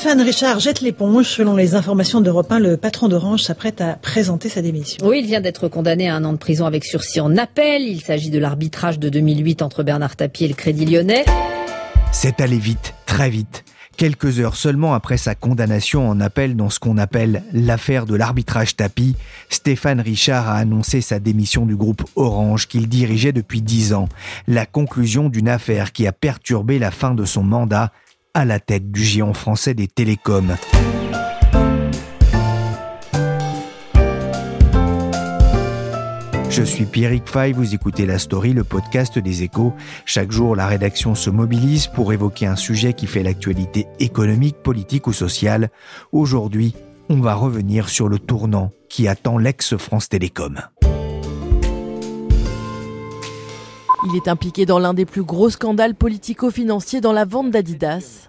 Stéphane 0.00 0.22
Richard 0.22 0.60
jette 0.60 0.80
l'éponge. 0.80 1.26
Selon 1.26 1.56
les 1.56 1.74
informations 1.74 2.22
d'Europe 2.22 2.50
1, 2.50 2.58
le 2.58 2.78
patron 2.78 3.08
d'Orange 3.08 3.42
s'apprête 3.42 3.82
à 3.82 3.96
présenter 3.96 4.48
sa 4.48 4.62
démission. 4.62 5.06
Oui, 5.06 5.20
il 5.20 5.26
vient 5.26 5.42
d'être 5.42 5.68
condamné 5.68 6.08
à 6.08 6.16
un 6.16 6.24
an 6.24 6.32
de 6.32 6.38
prison 6.38 6.64
avec 6.64 6.86
sursis 6.86 7.20
en 7.20 7.36
appel. 7.36 7.82
Il 7.82 8.00
s'agit 8.00 8.30
de 8.30 8.38
l'arbitrage 8.38 8.98
de 8.98 9.10
2008 9.10 9.60
entre 9.60 9.82
Bernard 9.82 10.16
Tapie 10.16 10.46
et 10.46 10.48
le 10.48 10.54
Crédit 10.54 10.86
Lyonnais. 10.86 11.26
C'est 12.12 12.40
allé 12.40 12.56
vite, 12.56 12.94
très 13.04 13.28
vite. 13.28 13.62
Quelques 13.98 14.40
heures 14.40 14.56
seulement 14.56 14.94
après 14.94 15.18
sa 15.18 15.34
condamnation 15.34 16.08
en 16.08 16.18
appel 16.18 16.56
dans 16.56 16.70
ce 16.70 16.78
qu'on 16.78 16.96
appelle 16.96 17.42
l'affaire 17.52 18.06
de 18.06 18.14
l'arbitrage 18.14 18.76
tapis, 18.76 19.16
Stéphane 19.50 20.00
Richard 20.00 20.48
a 20.48 20.54
annoncé 20.54 21.02
sa 21.02 21.18
démission 21.18 21.66
du 21.66 21.76
groupe 21.76 22.04
Orange 22.16 22.68
qu'il 22.68 22.88
dirigeait 22.88 23.32
depuis 23.32 23.60
dix 23.60 23.92
ans. 23.92 24.08
La 24.48 24.64
conclusion 24.64 25.28
d'une 25.28 25.50
affaire 25.50 25.92
qui 25.92 26.06
a 26.06 26.12
perturbé 26.12 26.78
la 26.78 26.90
fin 26.90 27.14
de 27.14 27.26
son 27.26 27.42
mandat 27.42 27.92
à 28.34 28.44
la 28.44 28.60
tête 28.60 28.90
du 28.90 29.02
géant 29.02 29.34
français 29.34 29.74
des 29.74 29.88
télécoms. 29.88 30.56
Je 36.48 36.62
suis 36.62 36.84
Pierrick 36.84 37.28
Fay, 37.28 37.52
vous 37.52 37.74
écoutez 37.74 38.06
La 38.06 38.18
Story, 38.18 38.52
le 38.52 38.64
podcast 38.64 39.18
des 39.18 39.44
échos. 39.44 39.72
Chaque 40.04 40.32
jour, 40.32 40.56
la 40.56 40.66
rédaction 40.66 41.14
se 41.14 41.30
mobilise 41.30 41.86
pour 41.86 42.12
évoquer 42.12 42.46
un 42.46 42.56
sujet 42.56 42.92
qui 42.92 43.06
fait 43.06 43.22
l'actualité 43.22 43.86
économique, 44.00 44.56
politique 44.56 45.06
ou 45.06 45.12
sociale. 45.12 45.70
Aujourd'hui, 46.12 46.74
on 47.08 47.20
va 47.20 47.34
revenir 47.34 47.88
sur 47.88 48.08
le 48.08 48.18
tournant 48.18 48.72
qui 48.88 49.08
attend 49.08 49.38
l'ex-France 49.38 50.08
Télécom. 50.08 50.60
Il 54.06 54.16
est 54.16 54.28
impliqué 54.28 54.64
dans 54.64 54.78
l'un 54.78 54.94
des 54.94 55.04
plus 55.04 55.22
gros 55.22 55.50
scandales 55.50 55.94
politico-financiers 55.94 57.00
dans 57.00 57.12
la 57.12 57.24
vente 57.24 57.50
d'Adidas. 57.50 58.28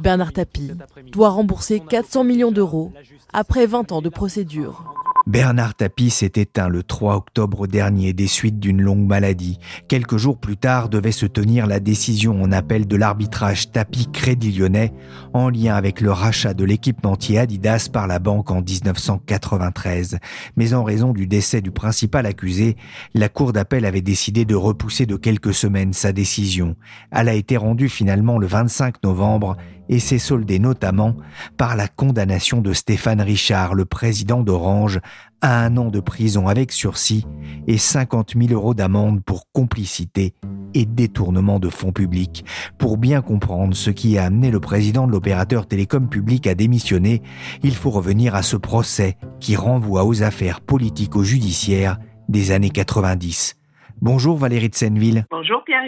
Bernard 0.00 0.32
Tapie 0.32 0.70
doit 1.10 1.30
rembourser 1.30 1.80
400 1.80 2.22
millions 2.22 2.52
d'euros 2.52 2.92
après 3.32 3.66
20 3.66 3.90
ans 3.90 4.02
de 4.02 4.08
procédure. 4.08 4.94
Bernard 5.28 5.74
Tapie 5.74 6.08
s'est 6.08 6.32
éteint 6.36 6.70
le 6.70 6.82
3 6.82 7.14
octobre 7.14 7.66
dernier 7.66 8.14
des 8.14 8.26
suites 8.26 8.58
d'une 8.58 8.80
longue 8.80 9.06
maladie. 9.06 9.58
Quelques 9.86 10.16
jours 10.16 10.38
plus 10.38 10.56
tard 10.56 10.88
devait 10.88 11.12
se 11.12 11.26
tenir 11.26 11.66
la 11.66 11.80
décision 11.80 12.42
en 12.42 12.50
appel 12.50 12.86
de 12.86 12.96
l'arbitrage 12.96 13.70
Tapie 13.70 14.10
Crédit 14.10 14.52
Lyonnais 14.52 14.90
en 15.34 15.50
lien 15.50 15.74
avec 15.74 16.00
le 16.00 16.12
rachat 16.12 16.54
de 16.54 16.64
l'équipementier 16.64 17.38
Adidas 17.38 17.90
par 17.92 18.06
la 18.06 18.20
banque 18.20 18.50
en 18.50 18.62
1993. 18.62 20.18
Mais 20.56 20.72
en 20.72 20.82
raison 20.82 21.12
du 21.12 21.26
décès 21.26 21.60
du 21.60 21.72
principal 21.72 22.24
accusé, 22.24 22.78
la 23.12 23.28
cour 23.28 23.52
d'appel 23.52 23.84
avait 23.84 24.00
décidé 24.00 24.46
de 24.46 24.54
repousser 24.54 25.04
de 25.04 25.16
quelques 25.16 25.52
semaines 25.52 25.92
sa 25.92 26.12
décision. 26.12 26.74
Elle 27.10 27.28
a 27.28 27.34
été 27.34 27.58
rendue 27.58 27.90
finalement 27.90 28.38
le 28.38 28.46
25 28.46 29.02
novembre 29.04 29.58
et 29.88 29.98
s'est 29.98 30.18
soldée 30.18 30.58
notamment 30.58 31.14
par 31.56 31.76
la 31.76 31.88
condamnation 31.88 32.60
de 32.60 32.72
Stéphane 32.72 33.20
Richard, 33.20 33.74
le 33.74 33.84
président 33.84 34.42
d'Orange, 34.42 35.00
à 35.40 35.64
un 35.64 35.76
an 35.76 35.90
de 35.90 36.00
prison 36.00 36.48
avec 36.48 36.72
sursis 36.72 37.24
et 37.66 37.78
50 37.78 38.34
000 38.36 38.52
euros 38.52 38.74
d'amende 38.74 39.22
pour 39.22 39.44
complicité 39.52 40.34
et 40.74 40.84
détournement 40.84 41.58
de 41.58 41.68
fonds 41.68 41.92
publics. 41.92 42.44
Pour 42.76 42.98
bien 42.98 43.22
comprendre 43.22 43.74
ce 43.74 43.90
qui 43.90 44.18
a 44.18 44.24
amené 44.24 44.50
le 44.50 44.60
président 44.60 45.06
de 45.06 45.12
l'opérateur 45.12 45.66
télécom 45.66 46.08
public 46.08 46.46
à 46.46 46.54
démissionner, 46.54 47.22
il 47.62 47.74
faut 47.74 47.90
revenir 47.90 48.34
à 48.34 48.42
ce 48.42 48.56
procès 48.56 49.16
qui 49.40 49.56
renvoie 49.56 50.04
aux 50.04 50.22
affaires 50.22 50.60
politico-judiciaires 50.60 51.98
des 52.28 52.50
années 52.50 52.70
90. 52.70 53.56
Bonjour 54.00 54.36
Valérie 54.36 54.68
de 54.68 54.76
Senneville. 54.76 55.24
Bonjour 55.28 55.64
Pierre 55.64 55.82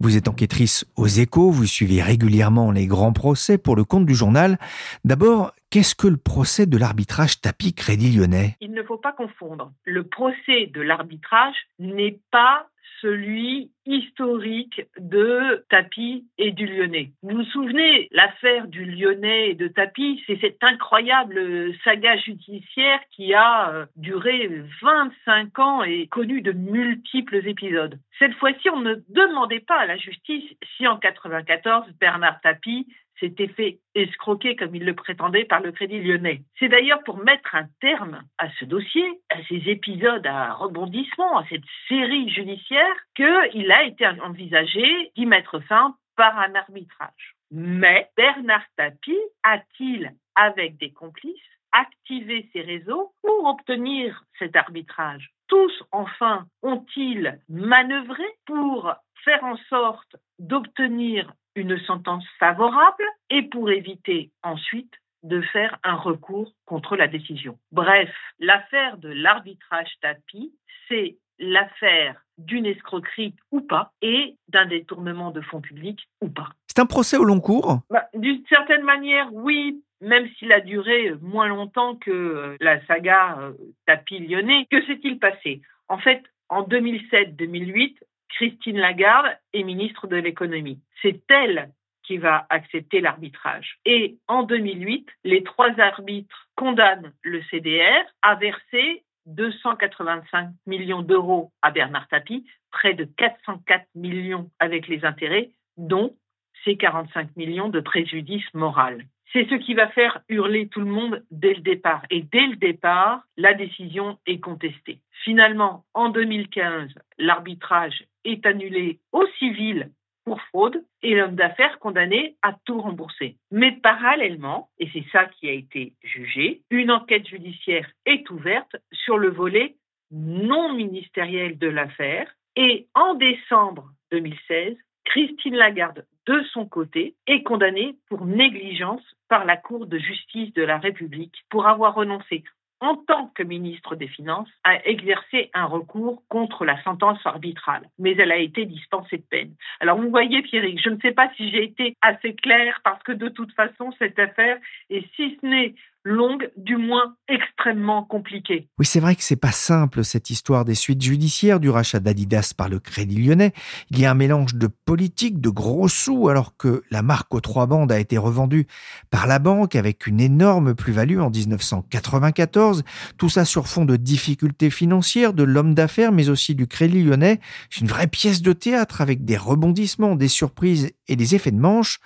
Vous 0.00 0.18
êtes 0.18 0.28
enquêtrice 0.28 0.84
aux 0.96 1.06
échos, 1.06 1.50
vous 1.50 1.64
suivez 1.64 2.02
régulièrement 2.02 2.70
les 2.70 2.86
grands 2.86 3.14
procès 3.14 3.56
pour 3.56 3.74
le 3.74 3.84
compte 3.84 4.04
du 4.04 4.14
journal. 4.14 4.58
D'abord, 5.04 5.52
qu'est-ce 5.70 5.94
que 5.94 6.08
le 6.08 6.18
procès 6.18 6.66
de 6.66 6.76
l'arbitrage 6.76 7.40
tapis 7.40 7.72
Crédit 7.72 8.14
Lyonnais? 8.14 8.56
Il 8.60 8.72
ne 8.72 8.82
faut 8.82 8.98
pas 8.98 9.12
confondre. 9.12 9.72
Le 9.86 10.04
procès 10.04 10.66
de 10.66 10.82
l'arbitrage 10.82 11.56
n'est 11.78 12.18
pas 12.30 12.66
celui 13.00 13.70
historique 13.86 14.82
de 14.98 15.64
Tapie 15.70 16.26
et 16.36 16.52
du 16.52 16.66
Lyonnais. 16.66 17.12
Vous 17.22 17.36
vous 17.36 17.44
souvenez, 17.44 18.08
l'affaire 18.12 18.68
du 18.68 18.84
Lyonnais 18.84 19.50
et 19.50 19.54
de 19.54 19.68
Tapie, 19.68 20.22
c'est 20.26 20.38
cette 20.40 20.62
incroyable 20.62 21.74
saga 21.84 22.16
judiciaire 22.18 23.00
qui 23.10 23.32
a 23.34 23.70
euh, 23.70 23.86
duré 23.96 24.48
25 24.82 25.58
ans 25.58 25.82
et 25.82 26.06
connu 26.08 26.42
de 26.42 26.52
multiples 26.52 27.46
épisodes. 27.46 27.98
Cette 28.18 28.34
fois-ci, 28.34 28.68
on 28.70 28.80
ne 28.80 28.96
demandait 29.08 29.60
pas 29.60 29.78
à 29.78 29.86
la 29.86 29.96
justice 29.96 30.44
si 30.76 30.86
en 30.86 30.98
94 30.98 31.86
Bernard 32.00 32.40
Tapie 32.42 32.86
s'était 33.20 33.48
fait 33.48 33.78
escroquer 33.94 34.56
comme 34.56 34.74
il 34.74 34.84
le 34.84 34.94
prétendait 34.94 35.44
par 35.44 35.60
le 35.60 35.72
Crédit 35.72 36.00
Lyonnais. 36.00 36.42
C'est 36.58 36.68
d'ailleurs 36.68 37.02
pour 37.04 37.18
mettre 37.18 37.54
un 37.54 37.66
terme 37.80 38.22
à 38.38 38.50
ce 38.58 38.64
dossier, 38.64 39.06
à 39.30 39.42
ces 39.48 39.68
épisodes 39.68 40.26
à 40.26 40.54
rebondissement, 40.54 41.38
à 41.38 41.46
cette 41.48 41.64
série 41.88 42.28
judiciaire, 42.30 42.96
qu'il 43.14 43.72
a 43.72 43.84
été 43.84 44.06
envisagé 44.06 45.10
d'y 45.16 45.26
mettre 45.26 45.60
fin 45.60 45.96
par 46.16 46.38
un 46.38 46.54
arbitrage. 46.54 47.34
Mais 47.50 48.08
Bernard 48.16 48.66
Tapie 48.76 49.18
a-t-il, 49.42 50.12
avec 50.34 50.76
des 50.78 50.92
complices, 50.92 51.34
activé 51.72 52.48
ses 52.52 52.62
réseaux 52.62 53.12
pour 53.22 53.46
obtenir 53.46 54.22
cet 54.38 54.56
arbitrage? 54.56 55.30
Tous, 55.48 55.72
enfin, 55.92 56.46
ont-ils 56.62 57.38
manœuvré 57.48 58.24
pour 58.46 58.92
faire 59.24 59.44
en 59.44 59.56
sorte 59.68 60.16
d'obtenir 60.38 61.32
une 61.58 61.78
sentence 61.80 62.24
favorable 62.38 63.04
et 63.30 63.42
pour 63.42 63.70
éviter 63.70 64.30
ensuite 64.42 64.92
de 65.22 65.40
faire 65.42 65.78
un 65.84 65.96
recours 65.96 66.52
contre 66.64 66.96
la 66.96 67.08
décision. 67.08 67.58
Bref, 67.72 68.10
l'affaire 68.38 68.98
de 68.98 69.08
l'arbitrage 69.08 69.90
tapis, 70.00 70.52
c'est 70.88 71.16
l'affaire 71.38 72.22
d'une 72.38 72.66
escroquerie 72.66 73.34
ou 73.50 73.60
pas 73.60 73.92
et 74.00 74.36
d'un 74.48 74.66
détournement 74.66 75.30
de 75.30 75.40
fonds 75.40 75.60
publics 75.60 76.08
ou 76.20 76.28
pas. 76.28 76.50
C'est 76.66 76.80
un 76.80 76.86
procès 76.86 77.16
au 77.16 77.24
long 77.24 77.40
cours? 77.40 77.80
Bah, 77.90 78.08
D'une 78.14 78.44
certaine 78.48 78.82
manière, 78.82 79.28
oui, 79.32 79.82
même 80.00 80.28
s'il 80.38 80.52
a 80.52 80.60
duré 80.60 81.14
moins 81.20 81.48
longtemps 81.48 81.96
que 81.96 82.10
euh, 82.10 82.56
la 82.60 82.84
saga 82.86 83.38
euh, 83.40 83.52
tapis 83.86 84.20
lyonnais. 84.20 84.66
Que 84.70 84.84
s'est-il 84.86 85.18
passé? 85.18 85.62
En 85.88 85.98
fait, 85.98 86.22
en 86.48 86.62
2007-2008, 86.62 87.96
Christine 88.30 88.78
Lagarde 88.78 89.36
est 89.52 89.62
ministre 89.62 90.06
de 90.06 90.16
l'économie. 90.16 90.80
C'est 91.02 91.22
elle 91.30 91.70
qui 92.02 92.16
va 92.16 92.46
accepter 92.48 93.00
l'arbitrage. 93.00 93.78
Et 93.84 94.16
en 94.28 94.42
2008, 94.42 95.08
les 95.24 95.42
trois 95.42 95.78
arbitres 95.78 96.48
condamnent 96.56 97.12
le 97.22 97.42
CDR 97.50 98.04
à 98.22 98.34
verser 98.34 99.04
285 99.26 100.48
millions 100.66 101.02
d'euros 101.02 101.52
à 101.60 101.70
Bernard 101.70 102.08
Tapie, 102.08 102.46
près 102.70 102.94
de 102.94 103.04
404 103.04 103.86
millions 103.94 104.50
avec 104.58 104.88
les 104.88 105.04
intérêts, 105.04 105.50
dont 105.76 106.16
ces 106.64 106.76
45 106.76 107.36
millions 107.36 107.68
de 107.68 107.80
préjudice 107.80 108.52
moral. 108.54 109.04
C'est 109.32 109.48
ce 109.50 109.56
qui 109.56 109.74
va 109.74 109.88
faire 109.88 110.20
hurler 110.30 110.68
tout 110.68 110.80
le 110.80 110.86
monde 110.86 111.22
dès 111.30 111.52
le 111.52 111.60
départ. 111.60 112.02
Et 112.10 112.22
dès 112.22 112.46
le 112.46 112.56
départ, 112.56 113.22
la 113.36 113.52
décision 113.52 114.18
est 114.26 114.40
contestée. 114.40 115.00
Finalement, 115.24 115.84
en 115.92 116.08
2015, 116.08 116.90
l'arbitrage 117.18 118.04
est 118.24 118.44
annulé 118.46 118.98
au 119.12 119.26
civil 119.38 119.90
pour 120.24 120.40
fraude 120.42 120.84
et 121.02 121.14
l'homme 121.14 121.36
d'affaires 121.36 121.78
condamné 121.78 122.36
à 122.42 122.54
tout 122.66 122.80
rembourser. 122.80 123.36
Mais 123.50 123.72
parallèlement, 123.72 124.68
et 124.78 124.88
c'est 124.92 125.06
ça 125.10 125.24
qui 125.24 125.48
a 125.48 125.52
été 125.52 125.94
jugé, 126.02 126.60
une 126.70 126.90
enquête 126.90 127.26
judiciaire 127.26 127.90
est 128.04 128.28
ouverte 128.30 128.76
sur 128.92 129.16
le 129.16 129.30
volet 129.30 129.76
non 130.10 130.72
ministériel 130.74 131.58
de 131.58 131.68
l'affaire 131.68 132.30
et 132.56 132.88
en 132.94 133.14
décembre 133.14 133.90
2016, 134.10 134.76
Christine 135.04 135.56
Lagarde, 135.56 136.04
de 136.26 136.42
son 136.52 136.66
côté, 136.66 137.14
est 137.26 137.42
condamnée 137.42 137.96
pour 138.08 138.26
négligence 138.26 139.02
par 139.28 139.46
la 139.46 139.56
Cour 139.56 139.86
de 139.86 139.98
justice 139.98 140.52
de 140.52 140.62
la 140.62 140.76
République 140.76 141.44
pour 141.48 141.66
avoir 141.66 141.94
renoncé 141.94 142.44
en 142.80 142.96
tant 142.96 143.26
que 143.34 143.42
ministre 143.42 143.96
des 143.96 144.08
Finances, 144.08 144.48
a 144.64 144.84
exercé 144.86 145.50
un 145.54 145.66
recours 145.66 146.22
contre 146.28 146.64
la 146.64 146.80
sentence 146.82 147.18
arbitrale, 147.24 147.88
mais 147.98 148.12
elle 148.12 148.32
a 148.32 148.36
été 148.36 148.66
dispensée 148.66 149.18
de 149.18 149.24
peine. 149.28 149.54
Alors 149.80 149.98
vous 149.98 150.10
voyez, 150.10 150.42
Pierrick, 150.42 150.80
je 150.82 150.90
ne 150.90 151.00
sais 151.00 151.12
pas 151.12 151.30
si 151.36 151.50
j'ai 151.50 151.64
été 151.64 151.96
assez 152.02 152.34
claire 152.34 152.80
parce 152.84 153.02
que 153.02 153.12
de 153.12 153.28
toute 153.28 153.52
façon, 153.54 153.92
cette 153.98 154.18
affaire 154.18 154.58
est, 154.90 155.04
si 155.16 155.38
ce 155.40 155.46
n'est 155.46 155.74
longue, 156.04 156.50
du 156.56 156.76
moins 156.76 157.14
extrêmement 157.28 158.02
compliquée. 158.04 158.68
Oui, 158.78 158.86
c'est 158.86 159.00
vrai 159.00 159.14
que 159.14 159.22
c'est 159.22 159.36
pas 159.36 159.52
simple 159.52 160.04
cette 160.04 160.30
histoire 160.30 160.64
des 160.64 160.74
suites 160.74 161.02
judiciaires 161.02 161.60
du 161.60 161.68
rachat 161.70 162.00
d'Adidas 162.00 162.52
par 162.56 162.68
le 162.68 162.78
Crédit 162.78 163.22
Lyonnais. 163.22 163.52
Il 163.90 164.00
y 164.00 164.06
a 164.06 164.10
un 164.10 164.14
mélange 164.14 164.54
de 164.54 164.68
politique, 164.68 165.40
de 165.40 165.50
gros 165.50 165.88
sous, 165.88 166.28
alors 166.28 166.56
que 166.56 166.82
la 166.90 167.02
marque 167.02 167.34
aux 167.34 167.40
trois 167.40 167.66
bandes 167.66 167.92
a 167.92 167.98
été 167.98 168.16
revendue 168.16 168.66
par 169.10 169.26
la 169.26 169.38
banque 169.38 169.76
avec 169.76 170.06
une 170.06 170.20
énorme 170.20 170.74
plus-value 170.74 171.18
en 171.18 171.30
1994. 171.30 172.84
Tout 173.18 173.28
ça 173.28 173.44
sur 173.44 173.66
fond 173.66 173.84
de 173.84 173.96
difficultés 173.96 174.70
financières 174.70 175.34
de 175.34 175.42
l'homme 175.42 175.74
d'affaires, 175.74 176.12
mais 176.12 176.28
aussi 176.30 176.54
du 176.54 176.66
Crédit 176.66 177.02
Lyonnais. 177.02 177.40
C'est 177.70 177.80
une 177.80 177.88
vraie 177.88 178.06
pièce 178.06 178.40
de 178.40 178.52
théâtre 178.52 179.00
avec 179.00 179.24
des 179.24 179.36
rebondissements, 179.36 180.16
des 180.16 180.28
surprises 180.28 180.92
et 181.08 181.16
des 181.16 181.34
effets 181.34 181.50
de 181.50 181.58
manche. 181.58 182.00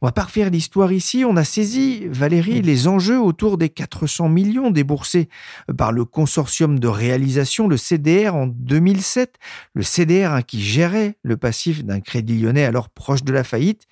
On 0.00 0.06
va 0.06 0.12
pas 0.12 0.22
refaire 0.22 0.50
l'histoire 0.50 0.92
ici. 0.92 1.24
On 1.24 1.36
a 1.36 1.44
saisi, 1.44 2.06
Valérie, 2.08 2.62
les 2.62 2.88
enjeux 2.88 3.20
autour 3.32 3.56
des 3.56 3.70
400 3.70 4.28
millions 4.28 4.70
déboursés 4.70 5.30
par 5.78 5.90
le 5.90 6.04
consortium 6.04 6.78
de 6.78 6.86
réalisation, 6.86 7.66
le 7.66 7.78
CDR, 7.78 8.34
en 8.34 8.46
2007. 8.46 9.38
Le 9.72 9.82
CDR 9.82 10.32
hein, 10.32 10.42
qui 10.42 10.60
gérait 10.60 11.14
le 11.22 11.38
passif 11.38 11.82
d'un 11.82 12.00
crédit 12.00 12.42
lyonnais 12.42 12.66
alors 12.66 12.90
proche 12.90 13.24
de 13.24 13.32
la 13.32 13.42
faillite. 13.42 13.86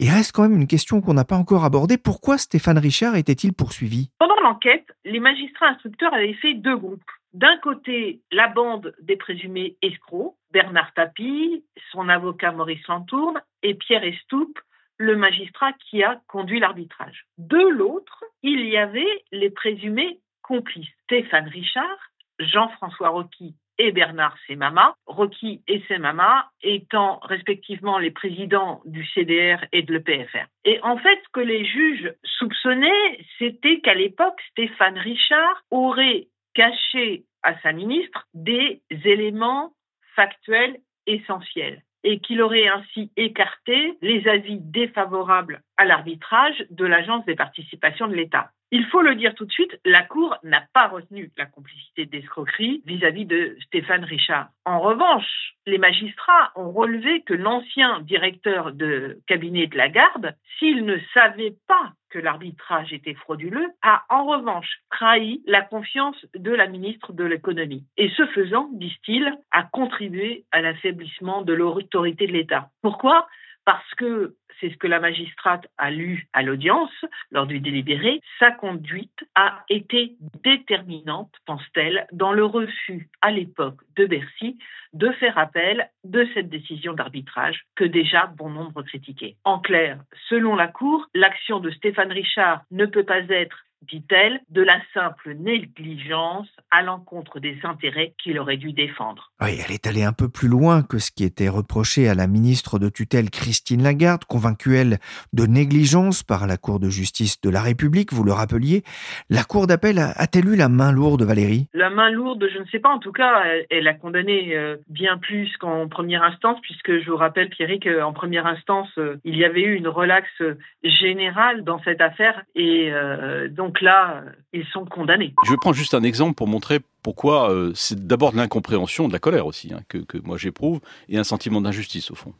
Il 0.00 0.10
reste 0.10 0.32
quand 0.32 0.42
même 0.42 0.60
une 0.60 0.66
question 0.66 1.00
qu'on 1.00 1.14
n'a 1.14 1.24
pas 1.24 1.36
encore 1.36 1.64
abordée. 1.64 1.98
Pourquoi 1.98 2.36
Stéphane 2.36 2.78
Richard 2.78 3.14
était-il 3.14 3.52
poursuivi? 3.52 4.10
Pendant 4.18 4.40
l'enquête, 4.42 4.86
les 5.04 5.20
magistrats 5.20 5.68
instructeurs 5.68 6.12
avaient 6.12 6.34
fait 6.34 6.54
deux 6.54 6.76
groupes. 6.76 7.00
D'un 7.32 7.58
côté, 7.58 8.22
la 8.32 8.48
bande 8.48 8.92
des 9.00 9.14
présumés 9.14 9.76
escrocs, 9.82 10.34
Bernard 10.52 10.92
Tapie, 10.94 11.62
son 11.92 12.08
avocat 12.08 12.50
Maurice 12.50 12.84
Lantourne 12.88 13.40
et 13.62 13.74
Pierre 13.74 14.02
Estoupe, 14.02 14.58
le 15.00 15.16
magistrat 15.16 15.72
qui 15.72 16.02
a 16.02 16.20
conduit 16.28 16.60
l'arbitrage. 16.60 17.24
De 17.38 17.56
l'autre, 17.56 18.22
il 18.42 18.66
y 18.66 18.76
avait 18.76 19.24
les 19.32 19.48
présumés 19.48 20.20
complices, 20.42 20.92
Stéphane 21.04 21.48
Richard, 21.48 21.98
Jean-François 22.38 23.08
Rocky 23.08 23.54
et 23.78 23.92
Bernard 23.92 24.36
Semama, 24.46 24.94
Rocky 25.06 25.62
et 25.68 25.82
Semama 25.88 26.50
étant 26.62 27.18
respectivement 27.22 27.96
les 27.96 28.10
présidents 28.10 28.82
du 28.84 29.06
CDR 29.14 29.64
et 29.72 29.80
de 29.80 29.94
l'EPFR. 29.94 30.44
Et 30.66 30.78
en 30.82 30.98
fait, 30.98 31.18
ce 31.24 31.30
que 31.32 31.40
les 31.40 31.64
juges 31.64 32.12
soupçonnaient, 32.38 33.24
c'était 33.38 33.80
qu'à 33.80 33.94
l'époque, 33.94 34.38
Stéphane 34.50 34.98
Richard 34.98 35.62
aurait 35.70 36.28
caché 36.52 37.24
à 37.42 37.58
sa 37.60 37.72
ministre 37.72 38.26
des 38.34 38.82
éléments 38.90 39.72
factuels 40.14 40.76
essentiels 41.06 41.82
et 42.04 42.20
qu'il 42.20 42.40
aurait 42.42 42.68
ainsi 42.68 43.10
écarté 43.16 43.98
les 44.02 44.26
avis 44.28 44.58
défavorables 44.58 45.62
à 45.76 45.84
l'arbitrage 45.84 46.64
de 46.70 46.84
l'Agence 46.86 47.24
des 47.24 47.36
participations 47.36 48.08
de 48.08 48.14
l'État. 48.14 48.50
Il 48.72 48.86
faut 48.86 49.02
le 49.02 49.16
dire 49.16 49.34
tout 49.34 49.46
de 49.46 49.52
suite, 49.52 49.80
la 49.84 50.04
Cour 50.04 50.36
n'a 50.44 50.62
pas 50.72 50.86
retenu 50.86 51.32
la 51.36 51.46
complicité 51.46 52.06
d'escroquerie 52.06 52.82
vis-à-vis 52.86 53.26
de 53.26 53.56
Stéphane 53.66 54.04
Richard. 54.04 54.48
En 54.64 54.78
revanche, 54.78 55.56
les 55.66 55.78
magistrats 55.78 56.52
ont 56.54 56.70
relevé 56.70 57.22
que 57.22 57.34
l'ancien 57.34 58.00
directeur 58.02 58.72
de 58.72 59.18
cabinet 59.26 59.66
de 59.66 59.76
la 59.76 59.88
garde, 59.88 60.36
s'il 60.58 60.84
ne 60.84 60.98
savait 61.12 61.54
pas 61.66 61.92
que 62.10 62.20
l'arbitrage 62.20 62.92
était 62.92 63.14
frauduleux, 63.14 63.70
a 63.82 64.04
en 64.08 64.24
revanche 64.24 64.68
trahi 64.90 65.42
la 65.46 65.62
confiance 65.62 66.24
de 66.34 66.52
la 66.52 66.68
ministre 66.68 67.12
de 67.12 67.24
l'économie. 67.24 67.84
Et 67.96 68.08
ce 68.10 68.26
faisant, 68.26 68.68
disent-ils, 68.72 69.36
a 69.50 69.64
contribué 69.64 70.44
à 70.52 70.60
l'affaiblissement 70.60 71.42
de 71.42 71.54
l'autorité 71.54 72.28
de 72.28 72.32
l'État. 72.32 72.68
Pourquoi? 72.82 73.26
Parce 73.64 73.94
que 73.96 74.34
c'est 74.60 74.70
ce 74.70 74.76
que 74.76 74.86
la 74.86 75.00
magistrate 75.00 75.66
a 75.78 75.90
lu 75.90 76.28
à 76.32 76.42
l'audience 76.42 76.92
lors 77.30 77.46
du 77.46 77.60
délibéré, 77.60 78.20
sa 78.38 78.50
conduite 78.50 79.24
a 79.34 79.64
été 79.68 80.16
déterminante, 80.42 81.32
pense-t-elle, 81.46 82.06
dans 82.12 82.32
le 82.32 82.44
refus 82.44 83.08
à 83.22 83.30
l'époque 83.30 83.80
de 83.96 84.06
Bercy 84.06 84.58
de 84.92 85.10
faire 85.12 85.38
appel 85.38 85.88
de 86.04 86.28
cette 86.34 86.48
décision 86.48 86.92
d'arbitrage 86.92 87.64
que 87.76 87.84
déjà 87.84 88.26
bon 88.26 88.50
nombre 88.50 88.82
critiquaient. 88.82 89.36
En 89.44 89.60
clair, 89.60 89.98
selon 90.28 90.56
la 90.56 90.68
Cour, 90.68 91.06
l'action 91.14 91.60
de 91.60 91.70
Stéphane 91.70 92.12
Richard 92.12 92.62
ne 92.70 92.86
peut 92.86 93.04
pas 93.04 93.20
être 93.28 93.64
dit-elle, 93.82 94.40
de 94.50 94.62
la 94.62 94.80
simple 94.94 95.34
négligence 95.34 96.48
à 96.70 96.82
l'encontre 96.82 97.40
des 97.40 97.58
intérêts 97.64 98.14
qu'il 98.22 98.38
aurait 98.38 98.56
dû 98.56 98.72
défendre. 98.72 99.30
Oui, 99.40 99.58
elle 99.64 99.72
est 99.72 99.86
allée 99.86 100.04
un 100.04 100.12
peu 100.12 100.28
plus 100.28 100.48
loin 100.48 100.82
que 100.82 100.98
ce 100.98 101.10
qui 101.10 101.24
était 101.24 101.48
reproché 101.48 102.08
à 102.08 102.14
la 102.14 102.26
ministre 102.26 102.78
de 102.78 102.88
tutelle 102.88 103.30
Christine 103.30 103.82
Lagarde, 103.82 104.24
convaincue 104.24 104.76
elle 104.76 104.98
de 105.32 105.46
négligence 105.46 106.22
par 106.22 106.46
la 106.46 106.56
Cour 106.56 106.80
de 106.80 106.88
justice 106.88 107.40
de 107.40 107.50
la 107.50 107.62
République, 107.62 108.12
vous 108.12 108.24
le 108.24 108.32
rappeliez. 108.32 108.82
La 109.28 109.44
Cour 109.44 109.66
d'appel 109.66 109.98
a-t-elle 109.98 110.48
eu 110.48 110.56
la 110.56 110.68
main 110.68 110.92
lourde, 110.92 111.22
Valérie? 111.22 111.68
La 111.74 111.90
main 111.90 112.10
lourde, 112.10 112.46
je 112.52 112.58
ne 112.58 112.66
sais 112.66 112.78
pas. 112.78 112.90
En 112.90 112.98
tout 112.98 113.12
cas, 113.12 113.44
elle, 113.70 113.88
a 113.88 113.94
condamné 113.94 114.56
euh, 114.56 114.76
bien 114.88 115.18
plus 115.18 115.56
qu'en 115.58 115.88
première 115.88 116.22
instance, 116.22 116.58
puisque 116.62 117.00
je 117.00 117.10
vous 117.10 117.16
rappelle, 117.16 117.48
Pierrick, 117.48 117.88
qu'en 117.88 118.12
première 118.12 118.46
instance, 118.46 118.88
euh, 118.98 119.16
il 119.24 119.36
y 119.36 119.44
avait 119.44 119.62
eu 119.62 119.74
une 119.74 119.88
relaxe 119.88 120.42
générale 120.82 121.64
dans 121.64 121.80
cette 121.82 122.00
affaire, 122.00 122.42
et 122.54 122.90
euh, 122.92 123.48
donc 123.48 123.69
donc 123.70 123.82
là, 123.82 124.24
euh, 124.26 124.30
ils 124.52 124.66
sont 124.72 124.84
condamnés. 124.84 125.32
Je 125.46 125.52
vais 125.52 125.56
prendre 125.56 125.76
juste 125.76 125.94
un 125.94 126.02
exemple 126.02 126.34
pour 126.34 126.48
montrer 126.48 126.80
pourquoi 127.04 127.52
euh, 127.52 127.70
c'est 127.76 128.04
d'abord 128.04 128.32
de 128.32 128.36
l'incompréhension, 128.36 129.06
de 129.06 129.12
la 129.12 129.20
colère 129.20 129.46
aussi, 129.46 129.72
hein, 129.72 129.80
que, 129.88 130.18
moi 130.24 130.36
j'éprouve, 130.36 130.80
et 131.08 131.18
un 131.18 131.22
sentiment 131.24 131.60
d'injustice 131.60 132.10
au 132.10 132.16
fond. 132.16 132.34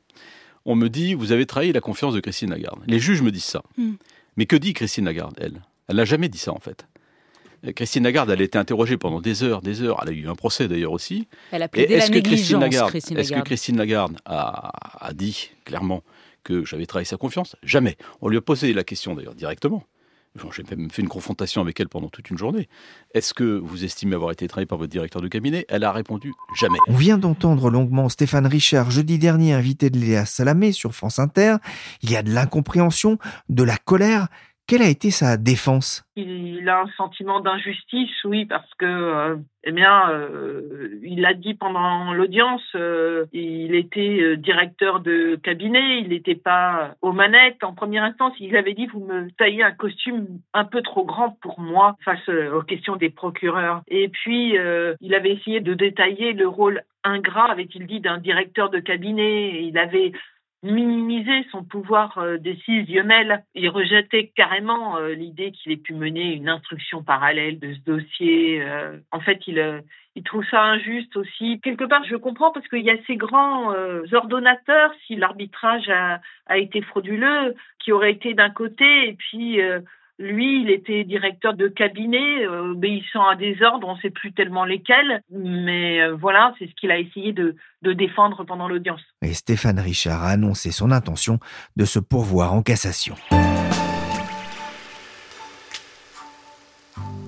On 0.65 0.75
me 0.75 0.89
dit, 0.89 1.15
vous 1.15 1.31
avez 1.31 1.47
trahi 1.47 1.73
la 1.73 1.81
confiance 1.81 2.15
de 2.15 2.21
Christine 2.21 2.51
Lagarde. 2.51 2.81
Les 2.89 2.99
juges 2.99 3.23
me 3.23 3.31
disent 3.31 3.45
ça. 3.45 3.63
Hmm. 3.77 3.93
Mais 4.37 4.47
que 4.47 4.57
dit 4.57 4.73
Christine 4.73 5.05
Lagarde, 5.05 5.35
elle? 5.39 5.63
Elle 5.87 5.97
n'a 5.97 6.05
jamais 6.05 6.29
dit 6.29 6.39
ça 6.39 6.53
en 6.53 6.59
fait. 6.59 6.89
Euh, 7.65 7.73
Christine 7.73 8.03
Lagarde, 8.03 8.31
elle 8.31 8.41
a 8.41 8.45
été 8.45 8.59
interrogée 8.59 8.97
pendant 8.97 9.21
des 9.21 9.45
heures, 9.45 9.63
des 9.63 9.83
heures. 9.83 10.01
Elle 10.03 10.09
a 10.09 10.13
eu 10.13 10.29
un 10.29 10.35
procès 10.35 10.67
d'ailleurs 10.67 10.93
aussi. 10.93 11.29
Elle 11.53 11.63
a 11.63 11.69
plaidé 11.69 11.97
la 11.97 12.09
négligence, 12.09 12.41
Christine 12.41 12.59
Lagarde, 12.59 12.97
Est-ce 12.97 13.33
que 13.33 13.41
Christine 13.41 13.77
Lagarde 13.77 14.17
a, 14.25 14.73
a 15.07 15.13
dit 15.13 15.53
clairement 15.65 16.03
que 16.43 16.65
j'avais 16.65 16.87
trahi 16.87 17.05
sa 17.05 17.17
confiance? 17.17 17.55
Jamais. 17.63 17.97
On 18.21 18.29
lui 18.29 18.37
a 18.37 18.41
posé 18.41 18.73
la 18.73 18.83
question 18.83 19.15
d'ailleurs 19.15 19.37
directement. 19.37 19.85
J'ai 20.53 20.63
même 20.77 20.91
fait 20.91 21.03
une 21.03 21.09
confrontation 21.09 21.61
avec 21.61 21.81
elle 21.81 21.89
pendant 21.89 22.09
toute 22.09 22.31
une 22.31 22.39
journée. 22.39 22.69
Est-ce 23.15 23.35
que 23.35 23.59
vous 23.59 23.85
estimez 23.85 24.15
avoir 24.15 24.31
été 24.31 24.47
trahi 24.47 24.65
par 24.65 24.79
votre 24.79 24.91
directeur 24.91 25.21
de 25.21 25.27
cabinet? 25.27 25.67
Elle 25.69 25.83
a 25.83 25.91
répondu 25.91 26.33
jamais. 26.57 26.79
On 26.87 26.95
vient 26.95 27.19
d'entendre 27.19 27.69
longuement 27.69 28.09
Stéphane 28.09 28.47
Richard 28.47 28.93
jeudi 28.93 29.19
dernier 29.19 29.55
invité 29.55 29.91
de 29.91 29.99
Léa 29.99 30.27
Salamé 30.27 30.71
sur 30.71 30.95
France 30.95 31.19
Inter. 31.19 31.57
Il 32.03 32.13
y 32.13 32.17
a 32.17 32.23
de 32.23 32.31
l'incompréhension, 32.31 33.19
de 33.49 33.65
la 33.65 33.77
colère. 33.77 34.29
Quelle 34.71 34.83
a 34.83 34.89
été 34.89 35.11
sa 35.11 35.37
défense? 35.37 36.05
Il 36.15 36.69
a 36.69 36.83
un 36.83 36.91
sentiment 36.97 37.41
d'injustice, 37.41 38.23
oui, 38.23 38.45
parce 38.45 38.73
que, 38.75 38.87
euh, 38.87 39.37
eh 39.65 39.73
bien, 39.73 40.11
euh, 40.11 40.97
il 41.03 41.23
l'a 41.23 41.35
dit 41.35 41.55
pendant 41.55 42.13
l'audience, 42.13 42.63
euh, 42.77 43.27
il 43.33 43.75
était 43.75 44.37
directeur 44.37 45.01
de 45.01 45.35
cabinet, 45.43 46.03
il 46.03 46.11
n'était 46.11 46.37
pas 46.37 46.95
aux 47.03 47.11
manettes. 47.11 47.65
En 47.65 47.75
première 47.75 48.05
instance, 48.05 48.33
il 48.39 48.57
avait 48.57 48.75
dit 48.75 48.87
vous 48.87 49.05
me 49.05 49.29
taillez 49.39 49.65
un 49.65 49.73
costume 49.73 50.29
un 50.55 50.65
peu 50.65 50.83
trop 50.83 51.05
grand 51.05 51.37
pour 51.43 51.59
moi 51.59 51.97
face 52.05 52.29
aux 52.29 52.63
questions 52.63 52.95
des 52.95 53.11
procureurs. 53.11 53.83
Et 53.89 54.09
puis, 54.09 54.55
il 55.01 55.15
avait 55.17 55.33
essayé 55.33 55.59
de 55.59 55.75
détailler 55.75 56.33
le 56.33 56.47
rôle 56.47 56.85
ingrat, 57.03 57.51
avait-il 57.51 57.89
dit, 57.89 57.99
d'un 57.99 58.19
directeur 58.19 58.71
de 58.71 58.79
cabinet. 58.79 59.65
Il 59.65 59.77
avait 59.79 60.13
minimiser 60.63 61.47
son 61.51 61.65
pouvoir 61.65 62.19
euh, 62.19 62.37
décisionnel. 62.37 63.45
Il 63.55 63.69
rejetait 63.69 64.31
carrément 64.37 64.99
euh, 64.99 65.15
l'idée 65.15 65.53
qu'il 65.53 65.73
ait 65.73 65.77
pu 65.77 65.95
mener 65.95 66.35
une 66.35 66.49
instruction 66.49 67.03
parallèle 67.03 67.59
de 67.59 67.73
ce 67.73 67.81
dossier. 67.81 68.63
Euh. 68.63 68.99
En 69.11 69.21
fait, 69.21 69.41
il, 69.47 69.83
il 70.17 70.23
trouve 70.23 70.45
ça 70.51 70.63
injuste 70.63 71.17
aussi. 71.17 71.61
Quelque 71.61 71.85
part, 71.85 72.05
je 72.05 72.17
comprends 72.17 72.53
parce 72.53 72.69
qu'il 72.69 72.85
y 72.85 72.91
a 72.91 72.97
ces 73.07 73.17
grands 73.17 73.73
ordonnateurs, 74.13 74.93
si 75.07 75.17
l'arbitrage 75.17 75.89
a, 75.89 76.21
a, 76.47 76.59
été 76.59 76.83
frauduleux, 76.83 77.55
qui 77.79 77.93
auraient 77.93 78.13
été 78.13 78.35
d'un 78.35 78.51
côté 78.51 79.09
et 79.09 79.15
puis 79.15 79.61
lui, 80.21 80.61
il 80.63 80.71
était 80.71 81.03
directeur 81.05 81.55
de 81.55 81.67
cabinet, 81.67 82.45
euh, 82.45 82.73
obéissant 82.73 83.27
à 83.27 83.37
des 83.37 83.57
ordres, 83.63 83.89
on 83.89 83.97
ne 83.97 84.01
sait 84.01 84.11
plus 84.11 84.33
tellement 84.33 84.67
lesquels, 84.67 85.23
mais 85.31 86.03
euh, 86.03 86.15
voilà, 86.15 86.55
c'est 86.59 86.67
ce 86.67 86.75
qu'il 86.75 86.91
a 86.91 86.99
essayé 86.99 87.33
de, 87.33 87.57
de 87.81 87.93
défendre 87.95 88.45
pendant 88.45 88.69
l'audience. 88.69 89.01
Et 89.23 89.33
Stéphane 89.33 89.81
Richard 89.81 90.23
a 90.23 90.29
annoncé 90.29 90.73
son 90.73 90.91
intention 90.91 91.39
de 91.77 91.87
se 91.87 91.99
pourvoir 91.99 92.53
en 92.53 92.63
cassation. 92.63 93.15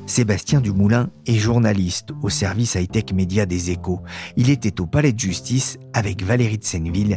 Sébastien 0.07 0.61
Dumoulin 0.61 1.09
est 1.27 1.39
journaliste 1.39 2.11
au 2.23 2.29
service 2.29 2.75
high-tech 2.75 3.15
média 3.15 3.47
des 3.47 3.71
échos. 3.71 4.01
Il 4.37 4.51
était 4.51 4.83
au 4.83 4.87
palais 4.87 5.15
de 5.15 5.19
justice 5.19 5.79
avec 5.95 6.23
Valérie 6.23 6.59
de 6.59 6.65
Senneville. 6.65 7.17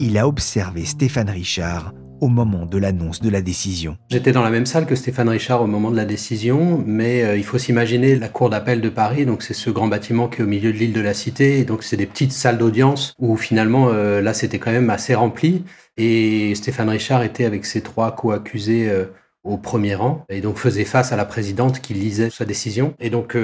Il 0.00 0.18
a 0.18 0.28
observé 0.28 0.84
Stéphane 0.84 1.30
Richard 1.30 1.94
au 2.24 2.28
moment 2.28 2.64
de 2.64 2.78
l'annonce 2.78 3.20
de 3.20 3.28
la 3.28 3.42
décision. 3.42 3.98
J'étais 4.08 4.32
dans 4.32 4.42
la 4.42 4.48
même 4.48 4.64
salle 4.64 4.86
que 4.86 4.94
Stéphane 4.94 5.28
Richard 5.28 5.60
au 5.60 5.66
moment 5.66 5.90
de 5.90 5.96
la 5.96 6.06
décision, 6.06 6.82
mais 6.86 7.22
euh, 7.22 7.36
il 7.36 7.44
faut 7.44 7.58
s'imaginer 7.58 8.16
la 8.16 8.28
cour 8.28 8.48
d'appel 8.48 8.80
de 8.80 8.88
Paris, 8.88 9.26
donc 9.26 9.42
c'est 9.42 9.52
ce 9.52 9.68
grand 9.68 9.88
bâtiment 9.88 10.26
qui 10.28 10.40
est 10.40 10.44
au 10.44 10.46
milieu 10.46 10.72
de 10.72 10.78
l'île 10.78 10.94
de 10.94 11.02
la 11.02 11.12
Cité, 11.12 11.58
et 11.58 11.64
donc 11.64 11.82
c'est 11.82 11.98
des 11.98 12.06
petites 12.06 12.32
salles 12.32 12.56
d'audience 12.56 13.12
où 13.18 13.36
finalement 13.36 13.90
euh, 13.90 14.22
là 14.22 14.32
c'était 14.32 14.58
quand 14.58 14.72
même 14.72 14.88
assez 14.88 15.14
rempli, 15.14 15.64
et 15.98 16.54
Stéphane 16.54 16.88
Richard 16.88 17.22
était 17.22 17.44
avec 17.44 17.66
ses 17.66 17.82
trois 17.82 18.16
co-accusés 18.16 18.88
euh, 18.88 19.04
au 19.42 19.58
premier 19.58 19.94
rang 19.94 20.24
et 20.30 20.40
donc 20.40 20.56
faisait 20.56 20.86
face 20.86 21.12
à 21.12 21.16
la 21.16 21.26
présidente 21.26 21.80
qui 21.80 21.92
lisait 21.92 22.30
sa 22.30 22.46
décision. 22.46 22.94
Et 22.98 23.10
donc 23.10 23.36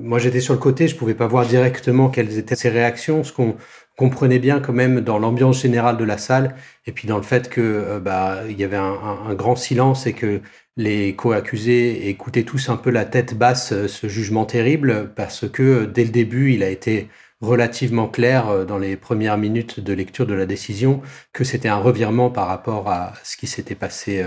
moi 0.00 0.20
j'étais 0.20 0.38
sur 0.38 0.54
le 0.54 0.60
côté, 0.60 0.86
je 0.86 0.94
pouvais 0.94 1.14
pas 1.14 1.26
voir 1.26 1.44
directement 1.46 2.10
quelles 2.10 2.38
étaient 2.38 2.54
ses 2.54 2.68
réactions. 2.68 3.24
Ce 3.24 3.32
qu'on 3.32 3.56
comprenait 3.96 4.38
bien 4.38 4.60
quand 4.60 4.72
même 4.72 5.00
dans 5.00 5.18
l'ambiance 5.18 5.62
générale 5.62 5.96
de 5.96 6.04
la 6.04 6.18
salle 6.18 6.54
et 6.86 6.92
puis 6.92 7.06
dans 7.06 7.16
le 7.16 7.22
fait 7.22 7.48
que 7.48 7.60
euh, 7.60 8.00
bah 8.00 8.40
il 8.48 8.58
y 8.58 8.64
avait 8.64 8.76
un, 8.76 9.34
grand 9.34 9.56
silence 9.56 10.06
et 10.06 10.12
que 10.14 10.40
les 10.76 11.14
co-accusés 11.14 12.08
écoutaient 12.08 12.44
tous 12.44 12.68
un 12.70 12.76
peu 12.76 12.90
la 12.90 13.04
tête 13.04 13.36
basse 13.36 13.72
euh, 13.72 13.88
ce 13.88 14.08
jugement 14.08 14.46
terrible 14.46 15.12
parce 15.14 15.48
que 15.48 15.62
euh, 15.62 15.86
dès 15.86 16.04
le 16.04 16.10
début 16.10 16.52
il 16.54 16.62
a 16.62 16.70
été 16.70 17.08
relativement 17.40 18.08
clair 18.08 18.64
dans 18.66 18.78
les 18.78 18.96
premières 18.96 19.36
minutes 19.36 19.80
de 19.80 19.92
lecture 19.92 20.26
de 20.26 20.34
la 20.34 20.46
décision 20.46 21.02
que 21.32 21.42
c'était 21.42 21.68
un 21.68 21.78
revirement 21.78 22.30
par 22.30 22.46
rapport 22.46 22.88
à 22.88 23.14
ce 23.24 23.36
qui 23.36 23.48
s'était 23.48 23.74
passé 23.74 24.24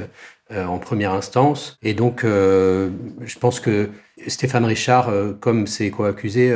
en 0.54 0.80
première 0.80 1.14
instance. 1.14 1.78
Et 1.82 1.94
donc, 1.94 2.26
je 2.26 3.40
pense 3.40 3.62
que 3.62 3.90
Stéphane 4.28 4.66
Richard, 4.66 5.14
comme 5.40 5.66
ses 5.66 5.92
co-accusés, 5.92 6.54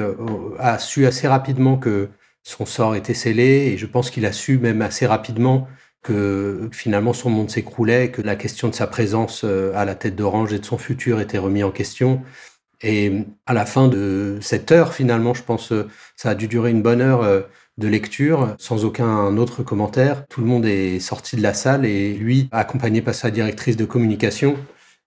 a 0.59 0.79
su 0.79 1.05
assez 1.05 1.29
rapidement 1.29 1.77
que 1.77 2.09
son 2.49 2.65
sort 2.65 2.95
était 2.95 3.13
scellé 3.13 3.71
et 3.71 3.77
je 3.77 3.85
pense 3.85 4.09
qu'il 4.09 4.25
a 4.25 4.31
su 4.31 4.57
même 4.57 4.81
assez 4.81 5.05
rapidement 5.05 5.67
que 6.01 6.67
finalement 6.71 7.13
son 7.13 7.29
monde 7.29 7.51
s'écroulait, 7.51 8.09
que 8.09 8.23
la 8.23 8.35
question 8.35 8.69
de 8.69 8.73
sa 8.73 8.87
présence 8.87 9.43
euh, 9.43 9.71
à 9.75 9.85
la 9.85 9.93
tête 9.93 10.15
d'Orange 10.15 10.51
et 10.51 10.57
de 10.59 10.65
son 10.65 10.79
futur 10.79 11.19
était 11.19 11.37
remis 11.37 11.63
en 11.63 11.69
question. 11.69 12.23
Et 12.81 13.25
à 13.45 13.53
la 13.53 13.65
fin 13.67 13.87
de 13.87 14.39
cette 14.41 14.71
heure, 14.71 14.93
finalement, 14.93 15.35
je 15.35 15.43
pense, 15.43 15.71
euh, 15.71 15.87
ça 16.15 16.31
a 16.31 16.35
dû 16.35 16.47
durer 16.47 16.71
une 16.71 16.81
bonne 16.81 17.01
heure 17.01 17.21
euh, 17.21 17.41
de 17.77 17.87
lecture, 17.87 18.55
sans 18.57 18.83
aucun 18.83 19.37
autre 19.37 19.61
commentaire. 19.61 20.25
Tout 20.27 20.41
le 20.41 20.47
monde 20.47 20.65
est 20.65 20.99
sorti 20.99 21.35
de 21.35 21.43
la 21.43 21.53
salle 21.53 21.85
et 21.85 22.13
lui, 22.13 22.49
accompagné 22.51 23.03
par 23.03 23.13
sa 23.13 23.29
directrice 23.29 23.77
de 23.77 23.85
communication, 23.85 24.57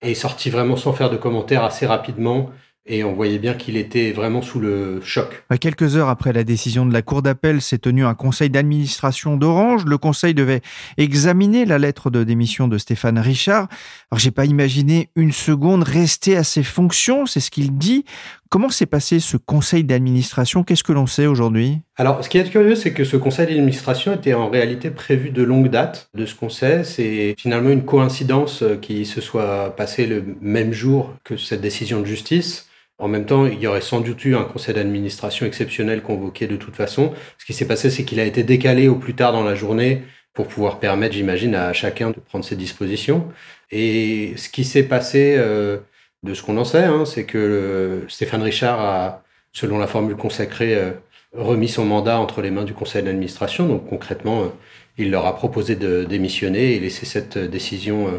est 0.01 0.15
sorti 0.15 0.49
vraiment 0.49 0.77
sans 0.77 0.93
faire 0.93 1.11
de 1.11 1.17
commentaires 1.17 1.65
assez 1.65 1.87
rapidement 1.87 2.51
et 2.85 3.05
on 3.05 3.13
voyait 3.13 3.39
bien 3.39 3.55
qu'il 3.55 3.77
était 3.77 4.13
vraiment 4.13 4.43
sous 4.43 4.59
le 4.59 5.01
choc. 5.03 5.45
Quelques 5.61 5.97
heures 5.97 6.09
après 6.09 6.33
la 6.33 6.43
décision 6.43 6.85
de 6.85 6.93
la 6.93 7.03
Cour 7.03 7.23
d'appel, 7.23 7.61
s'est 7.61 7.79
tenu 7.79 8.05
un 8.05 8.15
conseil 8.15 8.51
d'administration 8.51 9.37
d'Orange. 9.37 9.85
Le 9.85 9.99
conseil 9.99 10.35
devait 10.35 10.63
examiner 10.97 11.65
la 11.65 11.79
lettre 11.79 12.11
de 12.11 12.25
démission 12.25 12.67
de 12.67 12.79
Stéphane 12.79 13.19
Richard. 13.19 13.69
Alors, 14.11 14.19
j'ai 14.19 14.31
pas 14.31 14.47
imaginé 14.47 15.11
une 15.15 15.33
seconde 15.33 15.85
rester 15.85 16.37
à 16.37 16.45
ses 16.45 16.63
fonctions, 16.63 17.27
c'est 17.27 17.41
ce 17.41 17.51
qu'il 17.51 17.79
dit. 17.79 18.05
Comment 18.51 18.69
s'est 18.69 18.87
passé 18.87 19.21
ce 19.21 19.37
conseil 19.37 19.85
d'administration? 19.85 20.63
Qu'est-ce 20.63 20.85
que 20.85 20.93
l'on 20.93 21.07
sait 21.07 21.27
aujourd'hui? 21.27 21.79
Alors, 21.97 22.23
ce 22.23 22.29
qui 22.29 22.37
est 22.37 22.51
curieux, 22.51 22.75
c'est 22.75 22.93
que 22.93 23.05
ce 23.05 23.17
conseil 23.17 23.47
d'administration 23.47 24.13
était 24.13 24.35
en 24.35 24.51
réalité 24.51 24.91
prévu 24.91 25.31
de 25.31 25.43
longue 25.43 25.69
date. 25.69 26.11
De 26.15 26.27
ce 26.27 26.35
qu'on 26.35 26.51
sait, 26.51 26.85
c'est 26.85 27.35
finalement 27.39 27.71
une 27.71 27.85
coïncidence 27.85 28.65
qui 28.83 29.07
se 29.07 29.21
soit 29.21 29.75
passée 29.77 30.07
le 30.07 30.25
même 30.43 30.73
jour 30.73 31.15
que 31.25 31.37
cette 31.37 31.61
décision 31.61 32.01
de 32.01 32.07
justice. 32.07 32.67
En 32.99 33.09
même 33.09 33.27
temps, 33.27 33.47
il 33.47 33.59
y 33.59 33.67
aurait 33.67 33.81
sans 33.81 34.01
doute 34.01 34.25
eu 34.25 34.37
un 34.37 34.45
conseil 34.45 34.75
d'administration 34.75 35.47
exceptionnel 35.47 36.03
convoqué 36.03 36.47
de 36.47 36.57
toute 36.57 36.77
façon. 36.77 37.13
Ce 37.39 37.45
qui 37.45 37.53
s'est 37.53 37.67
passé, 37.67 37.91
c'est 37.91 38.05
qu'il 38.05 38.21
a 38.21 38.25
été 38.25 38.45
décalé 38.45 38.89
au 38.89 38.97
plus 38.97 39.15
tard 39.15 39.33
dans 39.33 39.43
la 39.43 39.55
journée 39.55 40.03
pour 40.35 40.47
pouvoir 40.49 40.79
permettre, 40.79 41.15
j'imagine, 41.15 41.55
à 41.55 41.73
chacun 41.73 42.11
de 42.11 42.21
prendre 42.21 42.45
ses 42.45 42.57
dispositions. 42.57 43.29
Et 43.71 44.35
ce 44.37 44.49
qui 44.49 44.65
s'est 44.65 44.85
passé, 44.85 45.35
euh, 45.37 45.79
de 46.23 46.35
ce 46.35 46.43
qu'on 46.43 46.57
en 46.57 46.65
sait, 46.65 46.85
hein, 46.85 47.05
c'est 47.05 47.25
que 47.25 48.05
Stéphane 48.09 48.43
Richard 48.43 48.81
a, 48.81 49.25
selon 49.53 49.79
la 49.79 49.87
formule 49.87 50.17
consacrée, 50.17 50.77
euh, 50.77 50.93
remis 51.33 51.69
son 51.69 51.85
mandat 51.85 52.19
entre 52.19 52.43
les 52.43 52.51
mains 52.51 52.65
du 52.65 52.75
conseil 52.75 53.03
d'administration. 53.03 53.67
Donc 53.67 53.89
concrètement, 53.89 54.43
euh, 54.43 54.49
il 54.99 55.11
leur 55.11 55.27
a 55.27 55.35
proposé 55.35 55.77
de 55.77 56.05
démissionner 56.05 56.75
et 56.75 56.81
laisser 56.81 57.07
cette 57.07 57.39
décision 57.39 58.09
euh, 58.09 58.19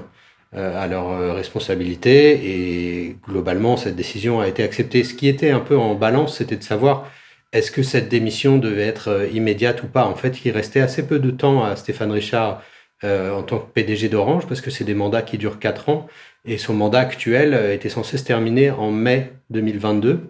à 0.56 0.88
leur 0.88 1.10
euh, 1.10 1.34
responsabilité 1.34 2.32
et 2.32 3.16
globalement 3.28 3.78
cette 3.78 3.96
décision 3.96 4.40
a 4.40 4.48
été 4.48 4.64
acceptée. 4.64 5.04
Ce 5.04 5.14
qui 5.14 5.28
était 5.28 5.52
un 5.52 5.60
peu 5.60 5.78
en 5.78 5.96
balance, 5.96 6.38
c'était 6.38 6.58
de 6.58 6.64
savoir 6.64 7.10
est-ce 7.52 7.72
que 7.72 7.84
cette 7.84 8.10
démission 8.10 8.58
devait 8.58 8.88
être 8.88 9.10
euh, 9.10 9.28
immédiate 9.28 9.84
ou 9.84 9.88
pas? 9.88 10.06
En 10.06 10.16
fait, 10.16 10.46
il 10.46 10.52
restait 10.52 10.82
assez 10.82 11.08
peu 11.08 11.20
de 11.20 11.32
temps 11.32 11.64
à 11.64 11.76
Stéphane 11.76 12.12
Richard 12.12 12.62
en 13.06 13.44
tant 13.44 13.60
que 13.60 13.70
PDG 13.74 14.08
d'Orange 14.08 14.48
parce 14.48 14.62
que 14.62 14.72
c'est 14.72 14.86
des 14.86 14.94
mandats 14.94 15.24
qui 15.24 15.38
durent 15.38 15.60
quatre 15.60 15.90
ans 15.90 16.08
et 16.46 16.58
son 16.58 16.74
mandat 16.74 17.00
actuel 17.02 17.54
était 17.74 17.90
censé 17.90 18.18
se 18.18 18.24
terminer 18.24 18.72
en 18.72 18.92
mai 18.92 19.34
2022. 19.50 20.22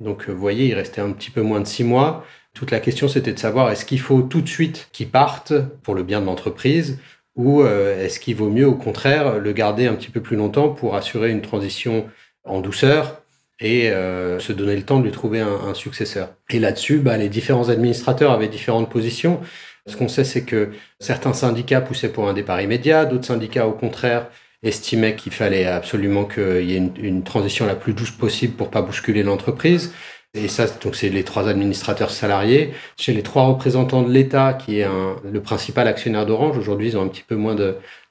Donc, 0.00 0.28
vous 0.28 0.38
voyez, 0.38 0.66
il 0.66 0.74
restait 0.74 1.00
un 1.00 1.12
petit 1.12 1.30
peu 1.30 1.40
moins 1.40 1.60
de 1.60 1.66
six 1.66 1.84
mois. 1.84 2.26
Toute 2.52 2.70
la 2.70 2.80
question, 2.80 3.08
c'était 3.08 3.32
de 3.32 3.38
savoir 3.38 3.70
est-ce 3.70 3.86
qu'il 3.86 4.00
faut 4.00 4.20
tout 4.20 4.42
de 4.42 4.48
suite 4.48 4.90
qu'il 4.92 5.08
parte 5.08 5.54
pour 5.82 5.94
le 5.94 6.02
bien 6.02 6.20
de 6.20 6.26
l'entreprise 6.26 6.98
ou 7.38 7.62
euh, 7.62 8.04
est-ce 8.04 8.20
qu'il 8.20 8.36
vaut 8.36 8.50
mieux 8.50 8.66
au 8.66 8.74
contraire 8.74 9.38
le 9.38 9.52
garder 9.52 9.86
un 9.86 9.94
petit 9.94 10.10
peu 10.10 10.20
plus 10.20 10.36
longtemps 10.36 10.68
pour 10.68 10.96
assurer 10.96 11.30
une 11.30 11.40
transition 11.40 12.06
en 12.44 12.60
douceur 12.60 13.22
et 13.60 13.90
euh, 13.90 14.38
se 14.40 14.52
donner 14.52 14.76
le 14.76 14.82
temps 14.82 14.98
de 14.98 15.04
lui 15.04 15.12
trouver 15.12 15.40
un, 15.40 15.72
successeur? 15.72 16.34
Et 16.50 16.58
là-dessus, 16.58 16.98
bah, 16.98 17.16
les 17.16 17.28
différents 17.28 17.70
administrateurs 17.70 18.32
avaient 18.32 18.48
différentes 18.48 18.90
positions. 18.90 19.40
Ce 19.86 19.96
qu'on 19.96 20.08
sait, 20.08 20.24
c'est 20.24 20.42
que 20.42 20.70
certains 21.00 21.32
syndicats 21.32 21.80
poussaient 21.80 22.10
pour 22.10 22.28
un 22.28 22.34
départ 22.34 22.60
immédiat, 22.60 23.06
d'autres 23.06 23.24
syndicats, 23.24 23.66
au 23.66 23.72
contraire, 23.72 24.26
estimaient 24.64 25.14
qu'il 25.14 25.32
fallait 25.32 25.64
absolument 25.64 26.24
qu'il 26.24 26.68
y 26.68 26.74
ait 26.74 26.78
une, 26.78 26.92
une, 27.00 27.22
transition 27.22 27.64
la 27.64 27.76
plus 27.76 27.92
douce 27.92 28.10
possible 28.10 28.54
pour 28.54 28.70
pas 28.70 28.82
bousculer 28.82 29.22
l'entreprise. 29.22 29.94
Et 30.34 30.48
ça, 30.48 30.66
donc 30.82 30.94
c'est 30.94 31.08
les 31.08 31.24
trois 31.24 31.48
administrateurs 31.48 32.10
salariés. 32.10 32.72
Chez 32.98 33.12
les 33.14 33.22
trois 33.22 33.44
représentants 33.46 34.02
de 34.02 34.12
l'État, 34.12 34.52
qui 34.52 34.78
est 34.78 34.84
un, 34.84 35.16
le 35.24 35.40
principal 35.40 35.88
actionnaire 35.88 36.26
d'Orange, 36.26 36.58
aujourd'hui, 36.58 36.88
ils 36.88 36.96
ont 36.98 37.02
un 37.02 37.08
petit 37.08 37.22
peu 37.26 37.34
moins 37.34 37.56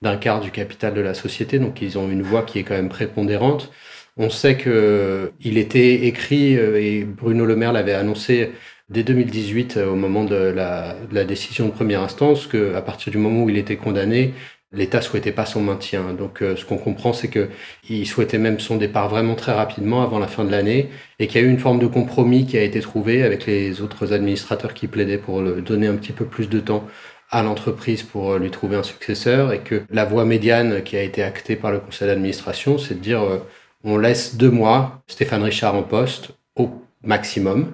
d'un 0.02 0.18
quart 0.18 0.42
du 0.42 0.50
capital 0.52 0.94
de 0.96 1.02
la 1.02 1.14
société, 1.14 1.60
donc 1.60 1.82
ils 1.82 1.98
ont 1.98 2.10
une 2.10 2.24
voix 2.24 2.42
qui 2.44 2.60
est 2.60 2.64
quand 2.64 2.74
même 2.74 2.90
prépondérante. 2.90 3.72
On 4.18 4.32
sait 4.32 4.58
que 4.58 5.32
il 5.42 5.58
était 5.60 6.06
écrit 6.08 6.58
euh, 6.58 6.82
et 6.82 7.04
Bruno 7.04 7.46
Le 7.46 7.56
Maire 7.56 7.72
l'avait 7.72 7.94
annoncé 7.94 8.52
dès 8.90 9.04
2018 9.04 9.78
euh, 9.78 9.92
au 9.92 9.96
moment 9.96 10.24
de 10.24 10.36
la, 10.36 10.96
de 10.96 11.14
la 11.14 11.24
décision 11.24 11.68
de 11.68 11.72
première 11.72 12.02
instance 12.02 12.48
que 12.48 12.74
à 12.76 12.82
partir 12.82 13.12
du 13.12 13.20
moment 13.20 13.44
où 13.44 13.50
il 13.50 13.58
était 13.58 13.76
condamné, 13.78 14.34
l'État 14.72 15.02
souhaitait 15.02 15.32
pas 15.32 15.46
son 15.46 15.62
maintien. 15.62 16.14
Donc, 16.14 16.42
euh, 16.42 16.56
ce 16.56 16.66
qu'on 16.66 16.78
comprend, 16.78 17.14
c'est 17.14 17.30
que 17.30 17.50
il 17.90 18.06
souhaitait 18.06 18.38
même 18.38 18.60
son 18.60 18.78
départ 18.78 19.10
vraiment 19.10 19.36
très 19.36 19.54
rapidement 19.54 20.04
avant 20.04 20.20
la 20.20 20.28
fin 20.28 20.44
de 20.44 20.52
l'année, 20.52 20.90
et 21.20 21.28
qu'il 21.28 21.42
y 21.42 21.44
a 21.44 21.48
eu 21.48 21.50
une 21.50 21.60
forme 21.60 21.80
de 21.80 21.88
compromis 21.88 22.46
qui 22.46 22.58
a 22.58 22.64
été 22.64 22.82
trouvé 22.82 23.24
avec 23.24 23.46
les 23.46 23.82
autres 23.82 24.14
administrateurs 24.14 24.74
qui 24.74 24.88
plaidaient 24.88 25.18
pour 25.18 25.42
donner 25.42 25.88
un 25.88 25.96
petit 25.96 26.14
peu 26.14 26.26
plus 26.26 26.50
de 26.50 26.60
temps 26.60 26.86
à 27.30 27.44
l'entreprise 27.44 28.04
pour 28.04 28.34
euh, 28.34 28.40
lui 28.40 28.52
trouver 28.52 28.78
un 28.78 28.84
successeur, 28.84 29.54
et 29.54 29.60
que 29.60 29.84
la 29.90 30.06
voie 30.06 30.26
médiane 30.26 30.84
qui 30.84 30.98
a 30.98 31.02
été 31.04 31.24
actée 31.24 31.56
par 31.56 31.72
le 31.72 31.80
conseil 31.80 32.08
d'administration, 32.08 32.78
c'est 32.78 32.96
de 32.96 33.00
dire 33.00 33.24
euh, 33.24 33.40
on 33.84 33.98
laisse 33.98 34.36
deux 34.36 34.52
mois 34.52 35.02
Stéphane 35.08 35.44
Richard 35.44 35.76
en 35.76 35.84
poste 35.84 36.32
au 36.56 36.70
maximum, 37.04 37.74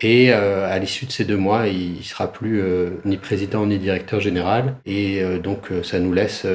et 0.00 0.32
euh, 0.32 0.68
à 0.68 0.78
l'issue 0.78 1.06
de 1.06 1.12
ces 1.12 1.24
deux 1.24 1.36
mois, 1.36 1.66
il 1.66 2.04
sera 2.04 2.32
plus 2.32 2.60
euh, 2.60 2.90
ni 3.04 3.16
président 3.16 3.66
ni 3.66 3.78
directeur 3.78 4.20
général. 4.20 4.76
Et 4.86 5.22
euh, 5.22 5.38
donc, 5.38 5.70
ça 5.82 5.98
nous 5.98 6.12
laisse 6.12 6.46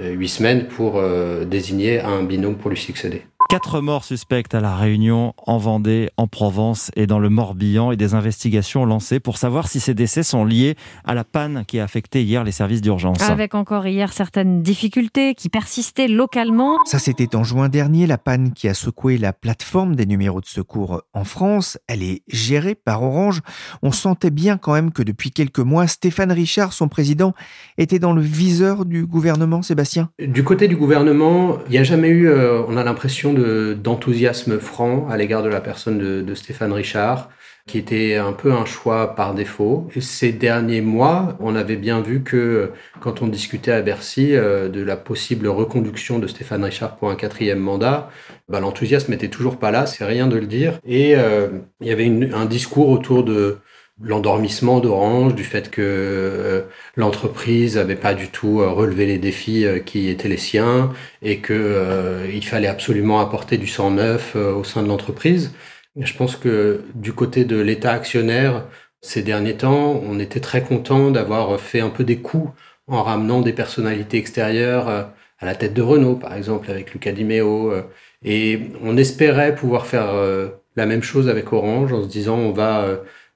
huit 0.00 0.28
semaines 0.28 0.66
pour 0.66 1.00
désigner 1.46 2.00
un 2.00 2.24
binôme 2.24 2.56
pour 2.56 2.70
lui 2.70 2.76
succéder. 2.76 3.22
Quatre 3.50 3.82
morts 3.82 4.04
suspectes 4.04 4.54
à 4.54 4.60
La 4.60 4.74
Réunion, 4.74 5.34
en 5.46 5.58
Vendée, 5.58 6.08
en 6.16 6.26
Provence 6.26 6.90
et 6.96 7.06
dans 7.06 7.18
le 7.18 7.28
Morbihan 7.28 7.92
et 7.92 7.96
des 7.96 8.14
investigations 8.14 8.86
lancées 8.86 9.20
pour 9.20 9.36
savoir 9.36 9.68
si 9.68 9.80
ces 9.80 9.92
décès 9.92 10.22
sont 10.22 10.44
liés 10.44 10.76
à 11.04 11.14
la 11.14 11.24
panne 11.24 11.64
qui 11.66 11.78
a 11.78 11.84
affecté 11.84 12.24
hier 12.24 12.42
les 12.42 12.52
services 12.52 12.80
d'urgence. 12.80 13.22
Avec 13.22 13.54
encore 13.54 13.86
hier 13.86 14.12
certaines 14.12 14.62
difficultés 14.62 15.34
qui 15.34 15.50
persistaient 15.50 16.08
localement. 16.08 16.78
Ça 16.86 16.98
c'était 16.98 17.36
en 17.36 17.44
juin 17.44 17.68
dernier, 17.68 18.06
la 18.06 18.18
panne 18.18 18.54
qui 18.54 18.66
a 18.66 18.74
secoué 18.74 19.18
la 19.18 19.34
plateforme 19.34 19.94
des 19.94 20.06
numéros 20.06 20.40
de 20.40 20.46
secours 20.46 21.02
en 21.12 21.24
France. 21.24 21.78
Elle 21.86 22.02
est 22.02 22.22
gérée 22.28 22.74
par 22.74 23.02
Orange. 23.02 23.42
On 23.82 23.92
sentait 23.92 24.30
bien 24.30 24.56
quand 24.56 24.72
même 24.72 24.90
que 24.90 25.02
depuis 25.02 25.30
quelques 25.30 25.60
mois, 25.60 25.86
Stéphane 25.86 26.32
Richard, 26.32 26.72
son 26.72 26.88
président, 26.88 27.34
était 27.76 27.98
dans 27.98 28.14
le 28.14 28.22
viseur 28.22 28.86
du 28.86 29.06
gouvernement, 29.06 29.60
Sébastien. 29.60 30.08
Du 30.18 30.44
côté 30.44 30.66
du 30.66 30.76
gouvernement, 30.76 31.58
il 31.66 31.72
n'y 31.72 31.78
a 31.78 31.84
jamais 31.84 32.08
eu, 32.08 32.26
euh, 32.26 32.62
on 32.68 32.76
a 32.78 32.84
l'impression 32.84 33.33
d'enthousiasme 33.34 34.58
franc 34.58 35.08
à 35.08 35.16
l'égard 35.16 35.42
de 35.42 35.48
la 35.48 35.60
personne 35.60 35.98
de, 35.98 36.34
Stéphane 36.34 36.72
Richard, 36.72 37.30
qui 37.66 37.78
était 37.78 38.16
un 38.16 38.32
peu 38.32 38.52
un 38.52 38.64
choix 38.64 39.14
par 39.14 39.34
défaut. 39.34 39.88
Et 39.94 40.00
ces 40.00 40.32
derniers 40.32 40.82
mois, 40.82 41.36
on 41.40 41.56
avait 41.56 41.76
bien 41.76 42.00
vu 42.00 42.22
que 42.22 42.72
quand 43.00 43.22
on 43.22 43.26
discutait 43.28 43.72
à 43.72 43.80
Bercy 43.80 44.34
euh, 44.34 44.68
de 44.68 44.82
la 44.82 44.96
possible 44.96 45.48
reconduction 45.48 46.18
de 46.18 46.26
Stéphane 46.26 46.64
Richard 46.64 46.96
pour 46.96 47.10
un 47.10 47.14
quatrième 47.14 47.60
mandat, 47.60 48.10
bah, 48.48 48.60
l'enthousiasme 48.60 49.12
n'était 49.12 49.28
toujours 49.28 49.58
pas 49.58 49.70
là, 49.70 49.86
c'est 49.86 50.04
rien 50.04 50.26
de 50.26 50.36
le 50.36 50.46
dire. 50.46 50.78
Et 50.84 51.16
euh, 51.16 51.48
il 51.80 51.88
y 51.88 51.92
avait 51.92 52.06
un 52.34 52.44
discours 52.44 52.88
autour 52.88 53.24
de 53.24 53.58
l'endormissement 54.00 54.80
d'Orange, 54.80 55.34
du 55.34 55.44
fait 55.44 55.70
que 55.70 55.80
euh, 55.82 56.62
l'entreprise 56.96 57.76
n'avait 57.76 57.96
pas 57.96 58.14
du 58.14 58.28
tout 58.28 58.60
euh, 58.60 58.68
relevé 58.70 59.06
les 59.06 59.18
défis 59.18 59.64
euh, 59.64 59.78
qui 59.78 60.08
étaient 60.08 60.28
les 60.28 60.36
siens 60.36 60.92
et 61.22 61.38
que 61.38 62.26
il 62.32 62.44
fallait 62.44 62.68
absolument 62.68 63.20
apporter 63.20 63.56
du 63.58 63.66
sang 63.66 63.90
neuf 63.92 64.36
au 64.36 64.64
sein 64.64 64.82
de 64.82 64.88
l'entreprise. 64.88 65.52
Je 65.96 66.12
pense 66.14 66.36
que 66.36 66.82
du 66.94 67.12
côté 67.12 67.44
de 67.44 67.58
l'État 67.60 67.92
actionnaire, 67.92 68.66
ces 69.00 69.22
derniers 69.22 69.56
temps, 69.56 70.02
on 70.06 70.18
était 70.18 70.40
très 70.40 70.62
content 70.62 71.10
d'avoir 71.10 71.60
fait 71.60 71.80
un 71.80 71.90
peu 71.90 72.04
des 72.04 72.18
coups 72.18 72.50
en 72.88 73.02
ramenant 73.02 73.40
des 73.40 73.52
personnalités 73.52 74.18
extérieures 74.18 74.88
à 74.88 75.46
la 75.46 75.54
tête 75.54 75.74
de 75.74 75.82
Renault, 75.82 76.16
par 76.16 76.34
exemple, 76.34 76.70
avec 76.70 76.92
Luca 76.92 77.12
Di 77.12 77.24
Meo. 77.24 77.72
Et 78.24 78.60
on 78.82 78.96
espérait 78.96 79.54
pouvoir 79.54 79.86
faire 79.86 80.12
la 80.76 80.86
même 80.86 81.02
chose 81.02 81.28
avec 81.28 81.52
Orange 81.52 81.92
en 81.92 82.02
se 82.02 82.08
disant 82.08 82.36
on 82.36 82.52
va 82.52 82.86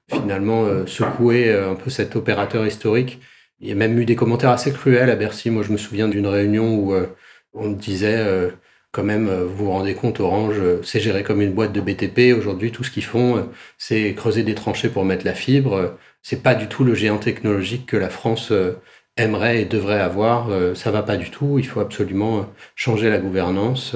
finalement 0.09 0.65
euh, 0.65 0.85
secouer 0.85 1.49
euh, 1.49 1.71
un 1.71 1.75
peu 1.75 1.89
cet 1.89 2.15
opérateur 2.15 2.65
historique. 2.65 3.19
Il 3.59 3.67
y 3.67 3.71
a 3.71 3.75
même 3.75 3.99
eu 3.99 4.05
des 4.05 4.15
commentaires 4.15 4.51
assez 4.51 4.71
cruels 4.71 5.09
à 5.09 5.15
Bercy. 5.15 5.49
Moi, 5.49 5.63
je 5.63 5.71
me 5.71 5.77
souviens 5.77 6.07
d'une 6.07 6.27
réunion 6.27 6.75
où 6.75 6.93
euh, 6.93 7.07
on 7.53 7.71
disait 7.71 8.25
quand 8.91 9.03
même, 9.03 9.27
vous 9.27 9.65
vous 9.65 9.71
rendez 9.71 9.95
compte, 9.95 10.19
Orange, 10.19 10.61
c'est 10.83 10.99
géré 10.99 11.23
comme 11.23 11.41
une 11.41 11.51
boîte 11.51 11.73
de 11.73 11.81
BTP. 11.81 12.37
Aujourd'hui, 12.37 12.71
tout 12.71 12.83
ce 12.83 12.91
qu'ils 12.91 13.03
font, 13.03 13.49
c'est 13.77 14.13
creuser 14.13 14.43
des 14.43 14.55
tranchées 14.55 14.89
pour 14.89 15.03
mettre 15.03 15.25
la 15.25 15.33
fibre. 15.33 15.97
C'est 16.21 16.41
pas 16.43 16.55
du 16.55 16.67
tout 16.67 16.83
le 16.83 16.93
géant 16.93 17.17
technologique 17.17 17.85
que 17.87 17.97
la 17.97 18.09
France 18.09 18.53
aimerait 19.17 19.63
et 19.63 19.65
devrait 19.65 19.99
avoir. 19.99 20.49
Ça 20.75 20.91
va 20.91 21.01
pas 21.03 21.17
du 21.17 21.31
tout. 21.31 21.59
Il 21.59 21.67
faut 21.67 21.81
absolument 21.81 22.47
changer 22.75 23.09
la 23.09 23.17
gouvernance 23.17 23.95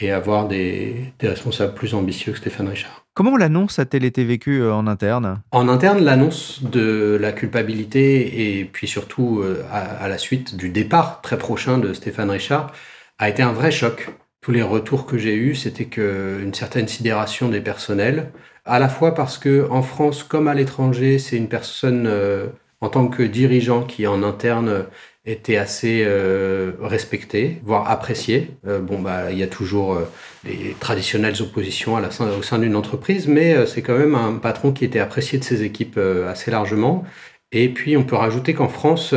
et 0.00 0.10
avoir 0.10 0.48
des, 0.48 1.12
des 1.18 1.28
responsables 1.28 1.74
plus 1.74 1.94
ambitieux 1.94 2.32
que 2.32 2.38
Stéphane 2.38 2.68
Richard. 2.68 3.03
Comment 3.14 3.36
l'annonce 3.36 3.78
a-t-elle 3.78 4.04
été 4.04 4.24
vécue 4.24 4.60
euh, 4.60 4.74
en 4.74 4.88
interne? 4.88 5.40
En 5.52 5.68
interne, 5.68 6.02
l'annonce 6.04 6.64
de 6.64 7.16
la 7.20 7.30
culpabilité 7.30 8.58
et 8.58 8.64
puis 8.64 8.88
surtout 8.88 9.38
euh, 9.38 9.64
à, 9.70 10.08
la 10.08 10.18
suite 10.18 10.56
du 10.56 10.68
départ 10.68 11.20
très 11.22 11.38
prochain 11.38 11.78
de 11.78 11.92
Stéphane 11.92 12.30
Richard 12.30 12.72
a 13.20 13.28
été 13.28 13.40
un 13.44 13.52
vrai 13.52 13.70
choc. 13.70 14.10
Tous 14.40 14.50
les 14.50 14.62
retours 14.62 15.06
que 15.06 15.16
j'ai 15.16 15.36
eus, 15.36 15.54
c'était 15.54 15.84
qu'une 15.84 16.52
certaine 16.54 16.88
sidération 16.88 17.48
des 17.48 17.60
personnels, 17.60 18.32
à 18.64 18.80
la 18.80 18.88
fois 18.88 19.14
parce 19.14 19.38
que 19.38 19.68
en 19.70 19.82
France 19.82 20.24
comme 20.24 20.48
à 20.48 20.54
l'étranger, 20.54 21.20
c'est 21.20 21.36
une 21.36 21.48
personne 21.48 22.08
euh, 22.08 22.48
en 22.80 22.88
tant 22.88 23.06
que 23.06 23.22
dirigeant 23.22 23.84
qui 23.84 24.08
en 24.08 24.24
interne 24.24 24.86
était 25.26 25.56
assez 25.56 26.02
euh, 26.06 26.72
respecté, 26.80 27.60
voire 27.64 27.90
apprécié. 27.90 28.50
Euh, 28.66 28.78
bon, 28.78 29.00
bah, 29.00 29.32
il 29.32 29.38
y 29.38 29.42
a 29.42 29.46
toujours 29.46 29.94
euh, 29.94 30.10
les 30.44 30.76
traditionnelles 30.78 31.40
oppositions 31.40 31.96
à 31.96 32.00
la, 32.00 32.08
au 32.36 32.42
sein 32.42 32.58
d'une 32.58 32.76
entreprise, 32.76 33.26
mais 33.26 33.54
euh, 33.54 33.66
c'est 33.66 33.80
quand 33.80 33.96
même 33.96 34.14
un 34.14 34.34
patron 34.34 34.72
qui 34.72 34.84
était 34.84 35.00
apprécié 35.00 35.38
de 35.38 35.44
ses 35.44 35.62
équipes 35.62 35.98
assez 36.28 36.50
largement. 36.50 37.04
Et 37.52 37.68
puis, 37.70 37.96
on 37.96 38.04
peut 38.04 38.16
rajouter 38.16 38.52
qu'en 38.52 38.68
France, 38.68 39.14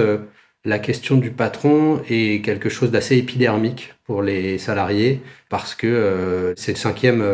la 0.63 0.79
question 0.79 1.17
du 1.17 1.31
patron 1.31 2.01
est 2.09 2.43
quelque 2.43 2.69
chose 2.69 2.91
d'assez 2.91 3.17
épidermique 3.17 3.95
pour 4.05 4.21
les 4.21 4.57
salariés, 4.59 5.21
parce 5.49 5.73
que 5.75 6.53
c'est 6.55 6.73
le 6.73 6.77
cinquième 6.77 7.25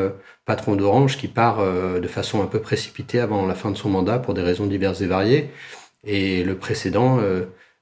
patron 0.46 0.76
d'Orange 0.78 1.18
qui 1.18 1.28
part 1.28 1.60
de 2.00 2.08
façon 2.08 2.42
un 2.42 2.46
peu 2.46 2.60
précipitée 2.60 3.20
avant 3.20 3.46
la 3.46 3.54
fin 3.54 3.72
de 3.72 3.78
son 3.78 3.90
mandat 3.90 4.18
pour 4.18 4.34
des 4.34 4.42
raisons 4.42 4.66
diverses 4.66 5.02
et 5.02 5.08
variées. 5.08 5.50
Et 6.06 6.44
le 6.44 6.56
précédent 6.56 7.20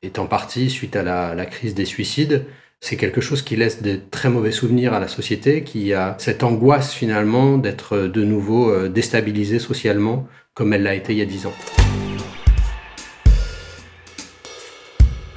est 0.04 0.18
en 0.18 0.26
partie 0.26 0.70
suite 0.70 0.96
à 0.96 1.04
la, 1.04 1.46
crise 1.46 1.76
des 1.76 1.86
suicides. 1.86 2.46
C'est 2.80 2.98
quelque 2.98 3.22
chose 3.22 3.44
qui 3.44 3.56
laisse 3.56 3.84
de 3.84 4.00
très 4.10 4.30
mauvais 4.30 4.52
souvenirs 4.52 4.94
à 4.94 5.00
la 5.00 5.08
société, 5.08 5.64
qui 5.64 5.94
a 5.94 6.16
cette 6.18 6.42
angoisse 6.42 6.94
finalement 6.94 7.60
d'être 7.60 7.98
de 7.98 8.24
nouveau 8.24 8.72
euh, 8.72 8.90
déstabilisée 8.90 9.60
socialement 9.60 10.28
comme 10.56 10.74
elle 10.74 10.84
l'a 10.84 10.96
été 10.96 11.14
il 11.14 11.20
y 11.20 11.22
a 11.22 11.26
dix 11.26 11.46
ans. 11.46 11.54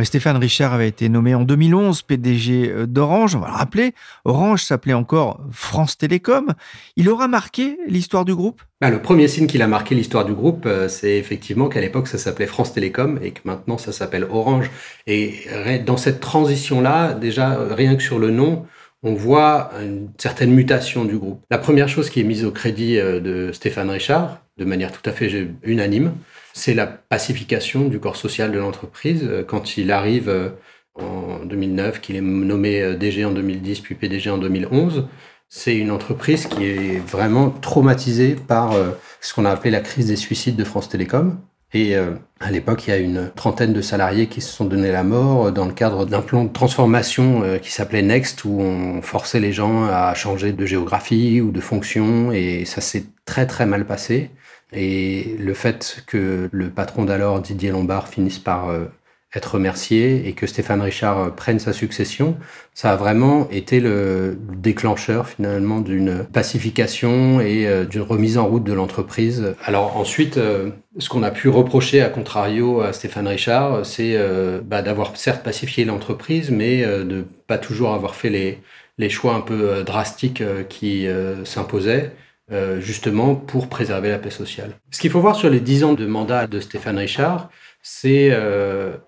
Stéphane 0.02 0.36
Richard 0.36 0.74
avait 0.74 0.88
été 0.88 1.08
nommé 1.08 1.34
en 1.34 1.44
2011 1.44 2.02
PDG 2.02 2.68
euh, 2.68 2.86
d'Orange. 2.86 3.36
On 3.36 3.40
va 3.40 3.48
le 3.48 3.54
rappeler. 3.54 3.94
Orange 4.24 4.64
s'appelait 4.64 4.94
encore 4.94 5.40
France 5.52 5.96
Télécom. 5.96 6.54
Il 6.96 7.08
aura 7.08 7.28
marqué 7.28 7.78
l'histoire 7.86 8.24
du 8.24 8.34
groupe? 8.34 8.62
Bah, 8.80 8.90
Le 8.90 9.00
premier 9.00 9.28
signe 9.28 9.46
qu'il 9.46 9.62
a 9.62 9.68
marqué 9.68 9.94
l'histoire 9.94 10.24
du 10.24 10.32
groupe, 10.32 10.66
euh, 10.66 10.88
c'est 10.88 11.16
effectivement 11.16 11.68
qu'à 11.68 11.80
l'époque, 11.80 12.08
ça 12.08 12.18
s'appelait 12.18 12.46
France 12.46 12.72
Télécom 12.72 13.20
et 13.22 13.30
que 13.30 13.40
maintenant, 13.44 13.78
ça 13.78 13.92
s'appelle 13.92 14.24
Orange. 14.24 14.70
Et 15.06 15.46
dans 15.86 15.96
cette 15.96 16.20
transition-là, 16.20 17.12
déjà, 17.12 17.58
rien 17.70 17.94
que 17.94 18.02
sur 18.02 18.18
le 18.18 18.30
nom, 18.30 18.66
on 19.04 19.12
voit 19.14 19.70
une 19.82 20.08
certaine 20.18 20.50
mutation 20.50 21.04
du 21.04 21.18
groupe. 21.18 21.44
La 21.50 21.58
première 21.58 21.88
chose 21.88 22.08
qui 22.08 22.20
est 22.20 22.24
mise 22.24 22.44
au 22.44 22.50
crédit 22.50 22.98
euh, 22.98 23.20
de 23.20 23.52
Stéphane 23.52 23.90
Richard, 23.90 24.40
de 24.56 24.64
manière 24.64 24.90
tout 24.90 25.08
à 25.08 25.12
fait 25.12 25.48
unanime, 25.62 26.14
c'est 26.54 26.72
la 26.72 26.86
pacification 26.86 27.88
du 27.88 27.98
corps 27.98 28.16
social 28.16 28.52
de 28.52 28.58
l'entreprise. 28.58 29.24
Euh, 29.24 29.42
quand 29.42 29.76
il 29.76 29.90
arrive 29.90 30.28
euh, 30.28 30.50
en 30.94 31.44
2009, 31.44 32.00
qu'il 32.00 32.16
est 32.16 32.20
nommé 32.22 32.80
euh, 32.80 32.94
DG 32.94 33.24
en 33.24 33.32
2010, 33.32 33.80
puis 33.80 33.96
PDG 33.96 34.30
en 34.30 34.38
2011, 34.38 35.08
c'est 35.48 35.76
une 35.76 35.90
entreprise 35.90 36.46
qui 36.46 36.64
est 36.64 36.98
vraiment 37.06 37.50
traumatisée 37.50 38.34
par 38.34 38.74
ce 39.20 39.34
qu'on 39.34 39.44
a 39.44 39.50
appelé 39.50 39.70
la 39.70 39.80
crise 39.80 40.06
des 40.06 40.16
suicides 40.16 40.56
de 40.56 40.64
France 40.64 40.88
Télécom. 40.88 41.38
Et 41.74 41.94
à 41.94 42.50
l'époque, 42.50 42.88
il 42.88 42.90
y 42.90 42.92
a 42.92 42.96
une 42.96 43.30
trentaine 43.36 43.72
de 43.72 43.80
salariés 43.80 44.26
qui 44.26 44.40
se 44.40 44.50
sont 44.50 44.64
donné 44.64 44.90
la 44.90 45.04
mort 45.04 45.52
dans 45.52 45.66
le 45.66 45.72
cadre 45.72 46.06
d'un 46.06 46.22
plan 46.22 46.42
de 46.42 46.52
transformation 46.52 47.44
qui 47.62 47.70
s'appelait 47.70 48.02
Next, 48.02 48.44
où 48.44 48.58
on 48.60 49.00
forçait 49.00 49.38
les 49.38 49.52
gens 49.52 49.84
à 49.84 50.12
changer 50.14 50.52
de 50.52 50.66
géographie 50.66 51.40
ou 51.40 51.52
de 51.52 51.60
fonction, 51.60 52.32
et 52.32 52.64
ça 52.64 52.80
s'est 52.80 53.04
très 53.24 53.46
très 53.46 53.66
mal 53.66 53.86
passé. 53.86 54.30
Et 54.74 55.36
le 55.38 55.54
fait 55.54 56.02
que 56.06 56.48
le 56.50 56.70
patron 56.70 57.04
d'alors, 57.04 57.40
Didier 57.40 57.70
Lombard, 57.70 58.08
finisse 58.08 58.38
par 58.38 58.70
euh, 58.70 58.86
être 59.34 59.54
remercié 59.54 60.26
et 60.26 60.32
que 60.32 60.46
Stéphane 60.46 60.80
Richard 60.80 61.18
euh, 61.18 61.30
prenne 61.30 61.60
sa 61.60 61.72
succession, 61.72 62.36
ça 62.74 62.90
a 62.92 62.96
vraiment 62.96 63.48
été 63.50 63.78
le 63.78 64.36
déclencheur 64.56 65.28
finalement 65.28 65.80
d'une 65.80 66.24
pacification 66.24 67.40
et 67.40 67.68
euh, 67.68 67.84
d'une 67.84 68.02
remise 68.02 68.36
en 68.36 68.46
route 68.46 68.64
de 68.64 68.72
l'entreprise. 68.72 69.54
Alors 69.64 69.96
ensuite, 69.96 70.40
ce 70.98 71.08
qu'on 71.08 71.22
a 71.22 71.30
pu 71.30 71.48
reprocher 71.48 72.02
à 72.02 72.08
contrario 72.08 72.80
à 72.80 72.92
Stéphane 72.92 73.28
Richard, 73.28 73.86
c'est 73.86 74.18
bah, 74.64 74.82
d'avoir 74.82 75.16
certes 75.16 75.44
pacifié 75.44 75.84
l'entreprise, 75.84 76.50
mais 76.50 76.84
de 76.84 77.24
pas 77.46 77.58
toujours 77.58 77.94
avoir 77.94 78.14
fait 78.14 78.62
les 78.98 79.10
choix 79.10 79.34
un 79.34 79.40
peu 79.40 79.84
drastiques 79.84 80.42
qui 80.68 81.06
s'imposaient. 81.44 82.12
Euh, 82.52 82.78
justement 82.78 83.34
pour 83.34 83.70
préserver 83.70 84.10
la 84.10 84.18
paix 84.18 84.28
sociale. 84.28 84.74
Ce 84.90 85.00
qu'il 85.00 85.10
faut 85.10 85.20
voir 85.20 85.34
sur 85.34 85.48
les 85.48 85.60
dix 85.60 85.82
ans 85.82 85.94
de 85.94 86.04
mandat 86.04 86.46
de 86.46 86.60
Stéphane 86.60 86.98
Richard, 86.98 87.48
c'est 87.80 88.28
euh, 88.32 88.98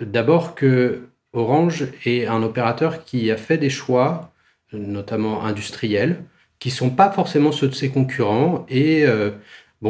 d'abord 0.00 0.54
que 0.54 1.10
Orange 1.34 1.88
est 2.06 2.24
un 2.24 2.42
opérateur 2.42 3.04
qui 3.04 3.30
a 3.30 3.36
fait 3.36 3.58
des 3.58 3.68
choix, 3.68 4.32
notamment 4.72 5.44
industriels, 5.44 6.24
qui 6.60 6.70
sont 6.70 6.88
pas 6.88 7.10
forcément 7.10 7.52
ceux 7.52 7.68
de 7.68 7.74
ses 7.74 7.90
concurrents 7.90 8.64
et 8.70 9.04
euh, 9.04 9.32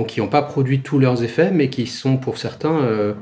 qui 0.09 0.21
n'ont 0.21 0.27
pas 0.27 0.43
produit 0.43 0.81
tous 0.81 0.99
leurs 0.99 1.23
effets, 1.23 1.53
mais 1.53 1.71
qui 1.71 1.87
sont 1.87 2.17
pour 2.17 2.37
certains 2.37 3.15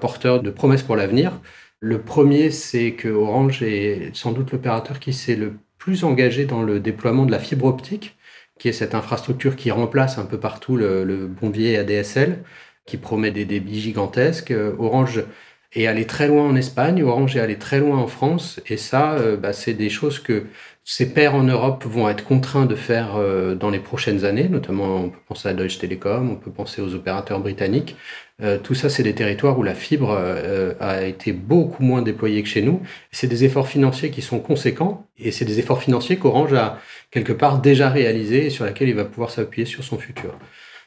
porteurs 0.00 0.40
de 0.40 0.50
promesses 0.50 0.82
pour 0.82 0.96
l'avenir. 0.96 1.38
Le 1.80 2.00
premier, 2.00 2.50
c'est 2.50 2.92
que 2.92 3.08
Orange 3.08 3.62
est 3.62 4.16
sans 4.16 4.32
doute 4.32 4.52
l'opérateur 4.52 5.00
qui 5.00 5.12
s'est 5.12 5.36
le 5.36 5.52
plus 5.76 6.02
engagé 6.02 6.46
dans 6.46 6.62
le 6.62 6.80
déploiement 6.80 7.26
de 7.26 7.30
la 7.30 7.38
fibre 7.38 7.66
optique 7.66 8.16
qui 8.58 8.68
est 8.68 8.72
cette 8.72 8.94
infrastructure 8.94 9.56
qui 9.56 9.70
remplace 9.70 10.18
un 10.18 10.26
peu 10.26 10.38
partout 10.38 10.76
le, 10.76 11.04
le 11.04 11.26
bon 11.26 11.50
ADSL, 11.50 12.44
qui 12.86 12.96
promet 12.96 13.30
des 13.30 13.44
débits 13.44 13.80
gigantesques. 13.80 14.50
Euh, 14.50 14.74
Orange 14.78 15.24
est 15.72 15.86
allé 15.86 16.06
très 16.06 16.28
loin 16.28 16.44
en 16.46 16.56
Espagne, 16.56 17.02
Orange 17.02 17.36
est 17.36 17.40
allé 17.40 17.58
très 17.58 17.80
loin 17.80 17.98
en 17.98 18.06
France, 18.06 18.60
et 18.66 18.76
ça, 18.76 19.14
euh, 19.14 19.36
bah, 19.36 19.52
c'est 19.52 19.74
des 19.74 19.90
choses 19.90 20.18
que 20.18 20.46
ces 20.84 21.12
pairs 21.12 21.36
en 21.36 21.44
Europe 21.44 21.84
vont 21.84 22.08
être 22.08 22.24
contraints 22.24 22.66
de 22.66 22.74
faire 22.74 23.14
euh, 23.14 23.54
dans 23.54 23.70
les 23.70 23.78
prochaines 23.78 24.24
années, 24.24 24.48
notamment 24.48 24.96
on 24.96 25.10
peut 25.10 25.20
penser 25.28 25.48
à 25.48 25.54
Deutsche 25.54 25.78
Telekom, 25.78 26.30
on 26.30 26.34
peut 26.34 26.50
penser 26.50 26.82
aux 26.82 26.94
opérateurs 26.94 27.38
britanniques. 27.38 27.96
Euh, 28.42 28.58
tout 28.58 28.74
ça, 28.74 28.88
c'est 28.88 29.04
des 29.04 29.14
territoires 29.14 29.56
où 29.56 29.62
la 29.62 29.76
fibre 29.76 30.10
euh, 30.10 30.74
a 30.80 31.02
été 31.04 31.32
beaucoup 31.32 31.84
moins 31.84 32.02
déployée 32.02 32.42
que 32.42 32.48
chez 32.48 32.62
nous. 32.62 32.82
C'est 33.12 33.28
des 33.28 33.44
efforts 33.44 33.68
financiers 33.68 34.10
qui 34.10 34.22
sont 34.22 34.40
conséquents 34.40 35.06
et 35.18 35.30
c'est 35.30 35.44
des 35.44 35.60
efforts 35.60 35.80
financiers 35.80 36.16
qu'Orange 36.16 36.52
a 36.54 36.80
quelque 37.12 37.32
part 37.32 37.60
déjà 37.60 37.88
réalisés 37.88 38.46
et 38.46 38.50
sur 38.50 38.64
lesquels 38.64 38.88
il 38.88 38.96
va 38.96 39.04
pouvoir 39.04 39.30
s'appuyer 39.30 39.66
sur 39.66 39.84
son 39.84 39.98
futur. 39.98 40.34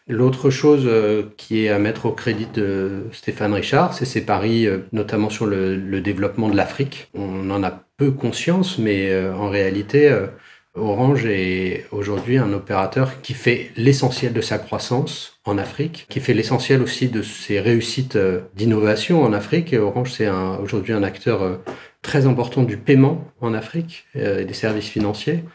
L'autre 0.08 0.50
chose 0.50 0.88
qui 1.36 1.66
est 1.66 1.70
à 1.70 1.80
mettre 1.80 2.06
au 2.06 2.12
crédit 2.12 2.48
de 2.54 3.06
Stéphane 3.12 3.54
Richard, 3.54 3.94
c'est 3.96 4.06
ses 4.06 4.24
paris, 4.24 4.68
notamment 4.92 5.32
sur 5.32 5.48
le, 5.48 5.76
le 5.76 6.02
développement 6.02 6.48
de 6.48 6.56
l'Afrique. 6.56 7.10
On 7.16 7.50
en 7.50 7.64
a 7.64 7.85
peu 7.98 8.12
conscience, 8.12 8.78
mais 8.78 9.10
euh, 9.10 9.34
en 9.36 9.50
réalité, 9.50 10.10
euh, 10.10 10.28
Orange 10.76 11.26
est 11.26 11.86
aujourd'hui 11.92 12.38
un 12.38 12.52
opérateur 12.52 13.22
qui 13.22 13.34
fait 13.34 13.72
l'essentiel 13.78 14.34
de 14.34 14.42
sa 14.42 14.58
croissance 14.58 15.40
en 15.46 15.58
Afrique, 15.58 16.06
qui 16.10 16.20
fait 16.20 16.34
l'essentiel 16.34 16.82
aussi 16.82 17.08
de 17.08 17.22
ses 17.22 17.62
réussites 17.62 18.18
euh, 18.18 18.42
d'innovation 18.56 19.24
en 19.24 19.32
Afrique. 19.32 19.72
Et 19.72 19.78
Orange, 19.78 20.12
c'est 20.12 20.30
aujourd'hui 20.62 20.92
un 20.92 21.04
acteur 21.04 21.60
très 22.02 22.26
important 22.26 22.64
du 22.64 22.76
paiement 22.78 23.26
en 23.40 23.54
Afrique 23.54 24.06
et 24.16 24.44
des 24.44 24.54
services 24.54 24.90
financiers. 24.90 25.46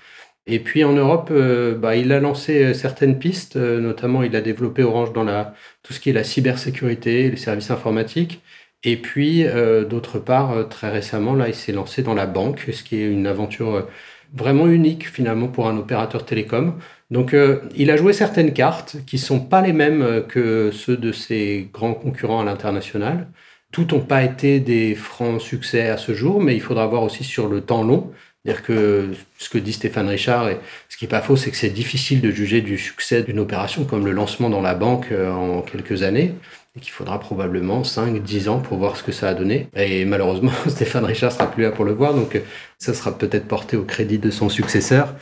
Et 0.46 0.58
puis 0.58 0.84
en 0.84 0.94
Europe, 0.94 1.30
bah, 1.78 1.96
il 1.96 2.10
a 2.12 2.18
lancé 2.18 2.74
certaines 2.74 3.18
pistes, 3.18 3.56
notamment 3.56 4.22
il 4.22 4.34
a 4.34 4.40
développé 4.40 4.82
Orange 4.82 5.12
dans 5.12 5.22
la, 5.22 5.54
tout 5.82 5.92
ce 5.92 6.00
qui 6.00 6.10
est 6.10 6.14
la 6.14 6.24
cybersécurité, 6.24 7.30
les 7.30 7.36
services 7.36 7.70
informatiques. 7.70 8.42
Et 8.82 8.96
puis, 8.96 9.44
d'autre 9.88 10.18
part, 10.18 10.68
très 10.70 10.88
récemment, 10.90 11.34
là, 11.34 11.48
il 11.48 11.54
s'est 11.54 11.72
lancé 11.72 12.02
dans 12.02 12.14
la 12.14 12.26
banque, 12.26 12.66
ce 12.72 12.82
qui 12.82 12.96
est 12.96 13.06
une 13.06 13.26
aventure 13.26 13.86
vraiment 14.34 14.68
unique 14.68 15.08
finalement 15.08 15.48
pour 15.48 15.68
un 15.68 15.76
opérateur 15.76 16.24
télécom. 16.24 16.78
Donc 17.10 17.34
euh, 17.34 17.60
il 17.76 17.90
a 17.90 17.96
joué 17.96 18.12
certaines 18.12 18.52
cartes 18.52 18.96
qui 19.06 19.18
sont 19.18 19.40
pas 19.40 19.62
les 19.62 19.72
mêmes 19.72 20.02
euh, 20.02 20.20
que 20.20 20.70
ceux 20.72 20.96
de 20.96 21.12
ses 21.12 21.68
grands 21.72 21.94
concurrents 21.94 22.40
à 22.40 22.44
l'international. 22.44 23.28
Toutes 23.72 23.92
n'ont 23.92 24.00
pas 24.00 24.22
été 24.24 24.60
des 24.60 24.94
francs 24.94 25.40
succès 25.40 25.88
à 25.88 25.96
ce 25.96 26.14
jour, 26.14 26.40
mais 26.40 26.54
il 26.54 26.60
faudra 26.60 26.86
voir 26.86 27.02
aussi 27.02 27.24
sur 27.24 27.48
le 27.48 27.60
temps 27.60 27.82
long. 27.82 28.12
C'est-à-dire 28.44 28.62
que 28.62 29.10
ce 29.38 29.50
que 29.50 29.58
dit 29.58 29.72
Stéphane 29.72 30.08
Richard, 30.08 30.48
et 30.48 30.58
ce 30.88 30.96
qui 30.96 31.04
n'est 31.04 31.10
pas 31.10 31.20
faux, 31.20 31.36
c'est 31.36 31.50
que 31.50 31.56
c'est 31.56 31.68
difficile 31.70 32.20
de 32.20 32.30
juger 32.30 32.62
du 32.62 32.78
succès 32.78 33.22
d'une 33.22 33.38
opération 33.38 33.84
comme 33.84 34.06
le 34.06 34.12
lancement 34.12 34.48
dans 34.48 34.62
la 34.62 34.74
banque 34.74 35.08
euh, 35.12 35.30
en 35.30 35.62
quelques 35.62 36.02
années 36.02 36.34
et 36.76 36.80
qu'il 36.80 36.92
faudra 36.92 37.18
probablement 37.18 37.82
5-10 37.82 38.48
ans 38.48 38.60
pour 38.60 38.78
voir 38.78 38.96
ce 38.96 39.02
que 39.02 39.12
ça 39.12 39.28
a 39.28 39.34
donné. 39.34 39.68
Et 39.74 40.04
malheureusement, 40.04 40.52
Stéphane 40.68 41.04
Richard 41.04 41.32
sera 41.32 41.50
plus 41.50 41.62
là 41.64 41.70
pour 41.70 41.84
le 41.84 41.92
voir, 41.92 42.14
donc 42.14 42.36
euh, 42.36 42.40
ça 42.78 42.94
sera 42.94 43.16
peut-être 43.16 43.48
porté 43.48 43.76
au 43.76 43.84
crédit 43.84 44.18
de 44.18 44.30
son 44.30 44.48
successeur. 44.48 45.14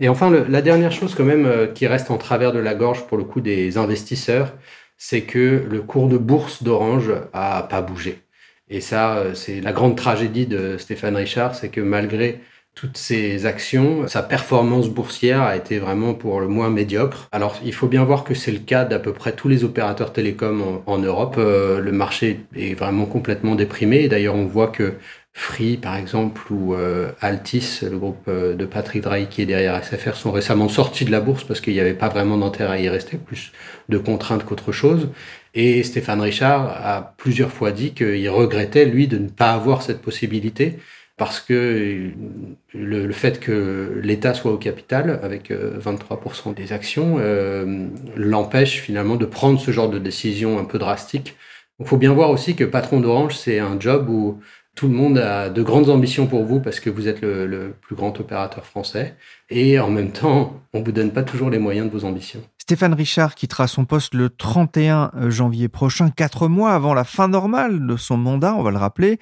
Et 0.00 0.08
enfin, 0.08 0.30
la 0.30 0.62
dernière 0.62 0.92
chose 0.92 1.14
quand 1.14 1.24
même 1.24 1.46
euh, 1.46 1.66
qui 1.66 1.86
reste 1.86 2.10
en 2.10 2.18
travers 2.18 2.52
de 2.52 2.58
la 2.58 2.74
gorge 2.74 3.06
pour 3.06 3.18
le 3.18 3.24
coup 3.24 3.40
des 3.40 3.76
investisseurs, 3.78 4.54
c'est 4.96 5.22
que 5.22 5.66
le 5.68 5.82
cours 5.82 6.08
de 6.08 6.16
bourse 6.16 6.62
d'Orange 6.62 7.12
a 7.32 7.64
pas 7.64 7.82
bougé. 7.82 8.22
Et 8.68 8.80
ça, 8.80 9.16
euh, 9.16 9.34
c'est 9.34 9.60
la 9.60 9.72
grande 9.72 9.96
tragédie 9.96 10.46
de 10.46 10.78
Stéphane 10.78 11.16
Richard, 11.16 11.54
c'est 11.54 11.68
que 11.68 11.80
malgré 11.80 12.40
toutes 12.74 12.96
ces 12.96 13.46
actions, 13.46 14.08
sa 14.08 14.22
performance 14.22 14.88
boursière 14.88 15.42
a 15.42 15.56
été 15.56 15.78
vraiment 15.78 16.14
pour 16.14 16.40
le 16.40 16.48
moins 16.48 16.70
médiocre. 16.70 17.28
Alors 17.30 17.58
il 17.64 17.74
faut 17.74 17.86
bien 17.86 18.02
voir 18.02 18.24
que 18.24 18.34
c'est 18.34 18.50
le 18.50 18.58
cas 18.58 18.84
d'à 18.84 18.98
peu 18.98 19.12
près 19.12 19.32
tous 19.32 19.48
les 19.48 19.62
opérateurs 19.62 20.12
télécoms 20.12 20.82
en, 20.86 20.98
Europe. 20.98 21.36
Euh, 21.38 21.80
le 21.80 21.92
marché 21.92 22.40
est 22.56 22.74
vraiment 22.74 23.04
complètement 23.04 23.54
déprimé. 23.54 24.08
D'ailleurs 24.08 24.34
on 24.34 24.46
voit 24.46 24.68
que 24.68 24.94
Free 25.34 25.76
par 25.76 25.96
exemple 25.96 26.42
ou 26.50 26.74
euh, 26.74 27.12
Altis, 27.20 27.80
le 27.82 27.98
groupe 27.98 28.24
euh, 28.28 28.54
de 28.54 28.64
Patrick 28.64 29.02
Drahi 29.02 29.28
qui 29.28 29.42
est 29.42 29.46
derrière 29.46 29.82
SFR, 29.82 30.14
sont 30.14 30.32
récemment 30.32 30.68
sortis 30.68 31.04
de 31.04 31.10
la 31.10 31.20
bourse 31.20 31.44
parce 31.44 31.60
qu'il 31.60 31.74
n'y 31.74 31.80
avait 31.80 31.94
pas 31.94 32.08
vraiment 32.08 32.38
d'intérêt 32.38 32.78
à 32.78 32.80
y 32.80 32.88
rester, 32.88 33.18
plus 33.18 33.52
de 33.90 33.98
contraintes 33.98 34.44
qu'autre 34.44 34.72
chose. 34.72 35.08
Et 35.54 35.82
Stéphane 35.82 36.20
Richard 36.20 36.68
a 36.82 37.14
plusieurs 37.18 37.50
fois 37.50 37.72
dit 37.72 37.92
qu'il 37.92 38.28
regrettait, 38.30 38.86
lui, 38.86 39.06
de 39.06 39.18
ne 39.18 39.28
pas 39.28 39.52
avoir 39.52 39.82
cette 39.82 40.00
possibilité 40.00 40.78
parce 41.16 41.40
que 41.40 42.10
le, 42.72 43.12
fait 43.12 43.38
que 43.38 44.00
l'État 44.02 44.34
soit 44.34 44.52
au 44.52 44.56
capital 44.56 45.20
avec 45.22 45.50
23% 45.50 46.50
euh, 46.50 46.52
des 46.54 46.72
actions 46.72 47.16
euh, 47.20 47.88
l'empêche 48.16 48.80
finalement 48.80 49.16
de 49.16 49.26
prendre 49.26 49.60
ce 49.60 49.70
genre 49.70 49.90
de 49.90 49.98
décision 49.98 50.58
un 50.58 50.64
peu 50.64 50.78
drastique. 50.78 51.36
Il 51.80 51.86
faut 51.86 51.96
bien 51.96 52.12
voir 52.12 52.30
aussi 52.30 52.54
que 52.54 52.64
patron 52.64 53.00
d'Orange, 53.00 53.36
c'est 53.36 53.58
un 53.58 53.78
job 53.78 54.08
où 54.08 54.40
tout 54.74 54.88
le 54.88 54.94
monde 54.94 55.18
a 55.18 55.50
de 55.50 55.62
grandes 55.62 55.90
ambitions 55.90 56.26
pour 56.26 56.44
vous 56.44 56.60
parce 56.60 56.80
que 56.80 56.88
vous 56.88 57.06
êtes 57.08 57.20
le, 57.20 57.46
le, 57.46 57.74
plus 57.82 57.94
grand 57.94 58.18
opérateur 58.18 58.64
français. 58.64 59.16
Et 59.50 59.78
en 59.78 59.90
même 59.90 60.12
temps, 60.12 60.62
on 60.72 60.82
vous 60.82 60.92
donne 60.92 61.12
pas 61.12 61.22
toujours 61.22 61.50
les 61.50 61.58
moyens 61.58 61.86
de 61.86 61.92
vos 61.92 62.06
ambitions. 62.06 62.40
Stéphane 62.56 62.94
Richard 62.94 63.34
quittera 63.34 63.66
son 63.66 63.84
poste 63.84 64.14
le 64.14 64.30
31 64.30 65.10
janvier 65.28 65.68
prochain, 65.68 66.10
quatre 66.10 66.48
mois 66.48 66.72
avant 66.72 66.94
la 66.94 67.04
fin 67.04 67.28
normale 67.28 67.86
de 67.86 67.96
son 67.96 68.16
mandat, 68.16 68.54
on 68.54 68.62
va 68.62 68.70
le 68.70 68.78
rappeler. 68.78 69.18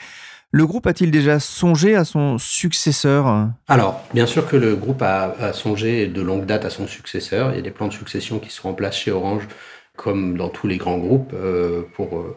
Le 0.53 0.67
groupe 0.67 0.89
a-t-il 0.89 1.13
déjà 1.13 1.39
songé 1.39 1.95
à 1.95 2.05
son 2.05 2.37
successeur? 2.39 3.51
Alors, 3.69 4.03
bien 4.13 4.27
sûr 4.27 4.49
que 4.49 4.57
le 4.57 4.75
groupe 4.75 5.01
a, 5.01 5.53
songé 5.53 6.09
de 6.09 6.21
longue 6.21 6.45
date 6.45 6.65
à 6.65 6.71
son 6.71 6.89
successeur. 6.89 7.53
Il 7.53 7.57
y 7.57 7.59
a 7.61 7.63
des 7.63 7.71
plans 7.71 7.87
de 7.87 7.93
succession 7.93 8.41
qui 8.41 8.51
sont 8.51 8.69
en 8.69 8.75
place 8.75 8.97
chez 8.97 9.13
Orange, 9.13 9.47
comme 9.95 10.37
dans 10.37 10.49
tous 10.49 10.67
les 10.67 10.77
grands 10.77 10.99
groupes, 10.99 11.33
euh, 11.35 11.83
pour 11.95 12.19
euh, 12.19 12.37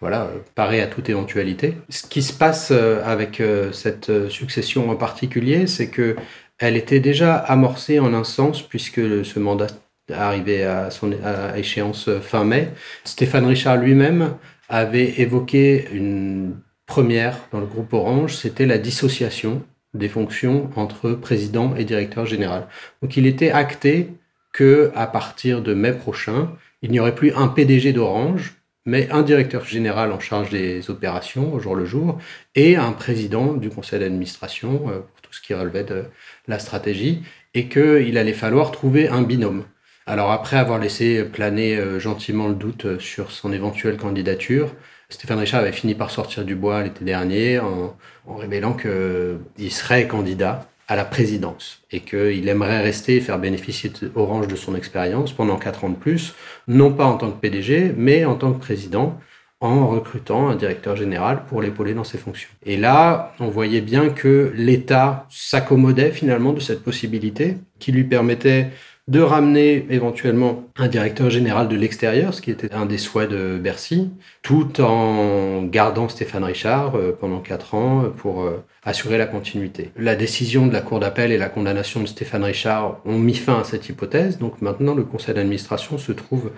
voilà, 0.00 0.28
parer 0.56 0.82
à 0.82 0.88
toute 0.88 1.08
éventualité. 1.08 1.76
Ce 1.88 2.04
qui 2.04 2.22
se 2.22 2.32
passe 2.32 2.70
euh, 2.72 3.00
avec 3.04 3.40
cette 3.72 4.28
succession 4.28 4.90
en 4.90 4.96
particulier, 4.96 5.68
c'est 5.68 5.88
que 5.88 6.16
elle 6.58 6.76
était 6.76 7.00
déjà 7.00 7.36
amorcée 7.36 8.00
en 8.00 8.12
un 8.12 8.24
sens, 8.24 8.62
puisque 8.62 9.24
ce 9.24 9.38
mandat 9.38 9.68
arrivait 10.12 10.64
à 10.64 10.90
son 10.90 11.12
à 11.24 11.56
échéance 11.56 12.10
fin 12.22 12.44
mai. 12.44 12.70
Stéphane 13.04 13.46
Richard 13.46 13.76
lui-même 13.76 14.34
avait 14.68 15.20
évoqué 15.20 15.88
une 15.92 16.56
première 16.86 17.38
dans 17.52 17.60
le 17.60 17.66
groupe 17.66 17.92
Orange, 17.92 18.36
c'était 18.36 18.66
la 18.66 18.78
dissociation 18.78 19.62
des 19.94 20.08
fonctions 20.08 20.70
entre 20.76 21.12
président 21.12 21.74
et 21.76 21.84
directeur 21.84 22.26
général. 22.26 22.66
Donc 23.02 23.16
il 23.16 23.26
était 23.26 23.50
acté 23.50 24.08
que 24.52 24.90
à 24.94 25.06
partir 25.06 25.62
de 25.62 25.74
mai 25.74 25.92
prochain, 25.92 26.50
il 26.82 26.90
n'y 26.90 27.00
aurait 27.00 27.14
plus 27.14 27.32
un 27.32 27.48
PDG 27.48 27.92
d'Orange, 27.92 28.54
mais 28.84 29.08
un 29.10 29.22
directeur 29.22 29.64
général 29.64 30.12
en 30.12 30.20
charge 30.20 30.50
des 30.50 30.90
opérations 30.90 31.54
au 31.54 31.60
jour 31.60 31.76
le 31.76 31.84
jour 31.84 32.18
et 32.54 32.76
un 32.76 32.92
président 32.92 33.54
du 33.54 33.70
conseil 33.70 34.00
d'administration 34.00 34.88
euh, 34.88 34.98
pour 34.98 35.20
tout 35.22 35.32
ce 35.32 35.40
qui 35.40 35.54
relevait 35.54 35.84
de 35.84 36.04
la 36.48 36.58
stratégie 36.58 37.22
et 37.54 37.68
qu'il 37.68 38.18
allait 38.18 38.32
falloir 38.32 38.72
trouver 38.72 39.08
un 39.08 39.22
binôme. 39.22 39.64
Alors 40.06 40.32
après 40.32 40.56
avoir 40.56 40.80
laissé 40.80 41.22
planer 41.22 41.76
euh, 41.76 42.00
gentiment 42.00 42.48
le 42.48 42.54
doute 42.54 42.98
sur 42.98 43.30
son 43.30 43.52
éventuelle 43.52 43.96
candidature, 43.96 44.74
Stéphane 45.12 45.40
Richard 45.40 45.60
avait 45.60 45.72
fini 45.72 45.94
par 45.94 46.10
sortir 46.10 46.42
du 46.42 46.54
bois 46.54 46.82
l'été 46.82 47.04
dernier 47.04 47.58
en, 47.58 47.94
révélant 48.38 48.72
qu'il 48.72 49.70
serait 49.70 50.06
candidat 50.08 50.66
à 50.88 50.96
la 50.96 51.04
présidence 51.04 51.82
et 51.90 52.00
qu'il 52.00 52.48
aimerait 52.48 52.80
rester 52.80 53.16
et 53.16 53.20
faire 53.20 53.38
bénéficier 53.38 53.92
Orange 54.14 54.48
de 54.48 54.56
son 54.56 54.74
expérience 54.74 55.32
pendant 55.32 55.56
quatre 55.56 55.84
ans 55.84 55.90
de 55.90 55.96
plus, 55.96 56.34
non 56.66 56.92
pas 56.92 57.04
en 57.04 57.18
tant 57.18 57.30
que 57.30 57.38
PDG, 57.38 57.94
mais 57.94 58.24
en 58.24 58.36
tant 58.36 58.52
que 58.52 58.58
président, 58.58 59.18
en 59.60 59.86
recrutant 59.86 60.48
un 60.48 60.56
directeur 60.56 60.96
général 60.96 61.44
pour 61.46 61.60
l'épauler 61.60 61.92
dans 61.92 62.04
ses 62.04 62.18
fonctions. 62.18 62.48
Et 62.64 62.78
là, 62.78 63.34
on 63.38 63.48
voyait 63.48 63.82
bien 63.82 64.08
que 64.08 64.52
l'État 64.56 65.26
s'accommodait 65.30 66.10
finalement 66.10 66.54
de 66.54 66.60
cette 66.60 66.82
possibilité 66.82 67.58
qui 67.78 67.92
lui 67.92 68.04
permettait 68.04 68.70
de 69.08 69.20
ramener 69.20 69.86
éventuellement 69.90 70.64
un 70.76 70.86
directeur 70.86 71.28
général 71.28 71.68
de 71.68 71.74
l'extérieur, 71.74 72.32
ce 72.32 72.40
qui 72.40 72.52
était 72.52 72.72
un 72.72 72.86
des 72.86 72.98
souhaits 72.98 73.28
de 73.28 73.58
Bercy, 73.58 74.10
tout 74.42 74.80
en 74.80 75.64
gardant 75.64 76.08
Stéphane 76.08 76.44
Richard 76.44 76.96
euh, 76.96 77.16
pendant 77.18 77.40
quatre 77.40 77.74
ans 77.74 78.04
pour 78.16 78.42
euh, 78.42 78.64
assurer 78.84 79.18
la 79.18 79.26
continuité. 79.26 79.90
La 79.96 80.14
décision 80.14 80.66
de 80.66 80.72
la 80.72 80.82
Cour 80.82 81.00
d'appel 81.00 81.32
et 81.32 81.38
la 81.38 81.48
condamnation 81.48 82.00
de 82.00 82.06
Stéphane 82.06 82.44
Richard 82.44 82.98
ont 83.04 83.18
mis 83.18 83.34
fin 83.34 83.58
à 83.58 83.64
cette 83.64 83.88
hypothèse, 83.88 84.38
donc 84.38 84.62
maintenant 84.62 84.94
le 84.94 85.02
conseil 85.02 85.34
d'administration 85.34 85.98
se 85.98 86.12
trouve 86.12 86.52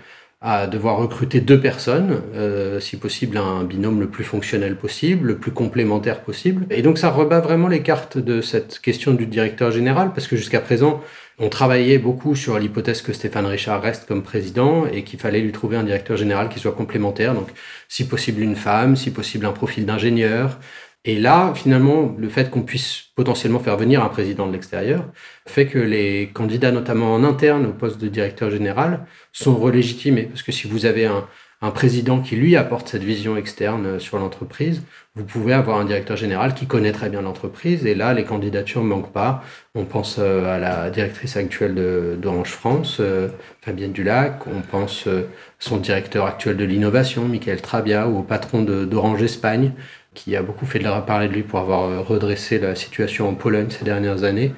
à 0.47 0.67
devoir 0.67 0.99
recruter 0.99 1.41
deux 1.41 1.59
personnes, 1.59 2.21
euh, 2.35 2.79
si 2.79 2.99
possible 2.99 3.39
un 3.39 3.65
binôme 3.65 3.99
le 4.01 4.09
plus 4.09 4.25
fonctionnel 4.25 4.77
possible, 4.77 5.29
le 5.29 5.39
plus 5.39 5.53
complémentaire 5.53 6.21
possible. 6.21 6.67
Et 6.69 6.83
donc 6.83 6.99
ça 6.99 7.09
rebat 7.09 7.41
vraiment 7.41 7.67
les 7.67 7.81
cartes 7.81 8.19
de 8.19 8.43
cette 8.43 8.79
question 8.81 9.15
du 9.15 9.25
directeur 9.25 9.71
général, 9.71 10.13
parce 10.15 10.27
que 10.27 10.37
jusqu'à 10.37 10.61
présent, 10.61 11.01
on 11.39 11.49
travaillait 11.49 11.99
beaucoup 11.99 12.37
sur 12.37 12.59
l'hypothèse 12.59 13.03
que 13.03 13.13
Stéphane 13.13 13.47
Richard 13.47 13.83
reste 13.83 14.07
comme 14.07 14.23
président 14.23 14.87
et 14.87 15.03
qu'il 15.03 15.19
fallait 15.19 15.41
lui 15.41 15.53
trouver 15.53 15.77
un 15.77 15.83
directeur 15.83 16.17
général 16.17 16.49
qui 16.49 16.61
soit 16.61 16.73
complémentaire, 16.73 17.35
donc 17.35 17.49
si 17.89 18.07
possible 18.07 18.41
une 18.41 18.57
femme, 18.57 18.97
si 18.97 19.11
possible 19.11 19.47
un 19.47 19.53
profil 19.53 19.85
d'ingénieur. 19.85 20.59
Et 21.07 21.19
là, 21.19 21.53
finalement, 21.55 22.15
le 22.17 22.29
fait 22.31 22.51
qu'on 22.51 22.63
puisse 22.63 23.03
potentiellement 23.15 23.59
faire 23.59 23.77
venir 23.77 24.03
un 24.03 24.09
président 24.09 24.47
de 24.47 24.53
l'extérieur 24.53 25.05
fait 25.47 25.67
que 25.67 25.79
les 25.79 26.31
candidats, 26.33 26.73
notamment 26.73 27.13
en 27.13 27.25
interne 27.25 27.67
au 27.67 27.73
poste 27.73 28.01
de 28.01 28.09
directeur 28.09 28.51
général, 28.51 29.07
sont 29.33 29.55
relégitimés. 29.55 30.23
Parce 30.23 30.43
que 30.43 30.53
si 30.53 30.67
vous 30.67 30.87
avez 30.87 31.05
un, 31.05 31.27
un 31.65 31.71
président 31.71 32.21
qui 32.21 32.37
lui 32.37 32.57
apporte 32.57 32.89
cette 32.89 33.03
vision 33.03 33.39
externe 33.39 33.99
sur 33.99 34.19
l'entreprise, 34.19 34.83
vous 35.15 35.25
pouvez 35.25 35.55
avoir 35.55 35.79
un 35.79 35.87
directeur 35.87 36.15
général 36.15 36.53
qui 36.53 36.67
connaît 36.67 36.93
très 36.93 37.09
bien 37.09 37.23
l'entreprise. 37.23 37.87
Et 37.87 37.95
là, 37.95 38.13
les 38.13 38.25
candidatures 38.25 38.83
ne 38.83 38.89
manquent 38.89 39.13
pas. 39.13 39.43
On 39.75 39.87
pense 39.87 40.17
euh, 40.19 40.45
à 40.45 40.59
la 40.59 40.91
directrice 40.91 41.39
actuelle 41.39 41.75
d'Orange 42.21 42.51
France, 42.51 42.99
euh, 43.01 43.29
Fabienne 43.63 43.93
Dulac. 43.93 44.47
On 44.47 44.61
pense 44.61 45.07
euh, 45.07 45.23
son 45.59 45.79
directeur 45.79 46.27
actuel 46.27 46.59
de 46.59 46.65
l'innovation, 46.65 47.27
Michael 47.27 47.63
Trabia, 47.63 48.09
ou 48.09 48.19
au 48.19 48.23
patron 48.23 48.61
d'Orange 48.61 49.23
Espagne, 49.23 49.73
qui 50.13 50.37
a 50.37 50.43
beaucoup 50.43 50.67
fait 50.67 50.81
de 50.81 51.01
parler 51.07 51.29
de 51.29 51.33
lui 51.33 51.45
pour 51.45 51.61
avoir 51.61 52.07
redressé 52.07 52.59
la 52.59 52.75
situation 52.75 53.27
en 53.27 53.35
Pologne 53.35 53.71
ces 53.71 53.87
dernières 53.87 54.25
années. 54.25 54.53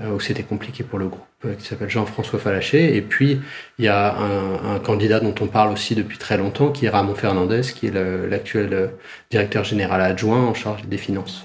Euh, 0.00 0.14
où 0.14 0.20
c'était 0.20 0.42
compliqué 0.42 0.84
pour 0.84 0.98
le 0.98 1.06
groupe, 1.06 1.26
euh, 1.26 1.31
qui 1.58 1.66
s'appelle 1.66 1.90
Jean-François 1.90 2.38
Falaché. 2.38 2.96
Et 2.96 3.02
puis, 3.02 3.40
il 3.78 3.84
y 3.84 3.88
a 3.88 4.16
un, 4.16 4.78
candidat 4.78 5.20
dont 5.20 5.34
on 5.40 5.46
parle 5.46 5.72
aussi 5.72 5.94
depuis 5.94 6.18
très 6.18 6.36
longtemps, 6.36 6.70
qui 6.70 6.86
est 6.86 6.88
Ramon 6.88 7.14
Fernandez, 7.14 7.62
qui 7.62 7.86
est 7.86 8.28
l'actuel 8.28 8.72
euh, 8.72 8.86
directeur 9.30 9.64
général 9.64 10.00
adjoint 10.00 10.44
en 10.44 10.54
charge 10.54 10.84
des 10.84 10.98
finances. 10.98 11.44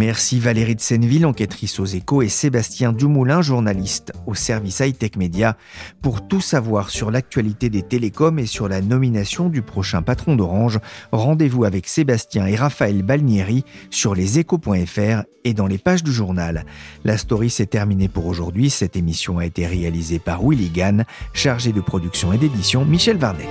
Merci 0.00 0.40
Valérie 0.40 0.76
de 0.76 0.80
Senneville, 0.80 1.26
enquêtrice 1.26 1.78
aux 1.78 1.84
échos, 1.84 2.22
et 2.22 2.30
Sébastien 2.30 2.94
Dumoulin, 2.94 3.42
journaliste 3.42 4.14
au 4.26 4.34
service 4.34 4.80
high-tech 4.80 5.16
média. 5.18 5.58
Pour 6.00 6.26
tout 6.26 6.40
savoir 6.40 6.88
sur 6.88 7.10
l'actualité 7.10 7.68
des 7.68 7.82
télécoms 7.82 8.38
et 8.38 8.46
sur 8.46 8.66
la 8.66 8.80
nomination 8.80 9.50
du 9.50 9.60
prochain 9.60 10.00
patron 10.00 10.36
d'Orange, 10.36 10.78
rendez-vous 11.12 11.66
avec 11.66 11.86
Sébastien 11.86 12.46
et 12.46 12.56
Raphaël 12.56 13.02
Balnieri 13.02 13.62
sur 13.90 14.14
leséchos.fr 14.14 15.24
et 15.44 15.52
dans 15.52 15.66
les 15.66 15.76
pages 15.76 16.02
du 16.02 16.12
journal. 16.14 16.64
La 17.04 17.18
story 17.18 17.50
s'est 17.50 17.66
terminée 17.66 18.08
pour 18.08 18.24
aujourd'hui. 18.24 18.70
Cette 18.70 18.96
émission 18.96 19.36
a 19.36 19.44
été 19.44 19.66
réalisée 19.66 20.18
par 20.18 20.42
Willy 20.42 20.70
Gann, 20.70 21.04
chargé 21.34 21.72
de 21.72 21.80
production 21.82 22.32
et 22.32 22.38
d'édition 22.38 22.86
Michel 22.86 23.18
Varnet. 23.18 23.48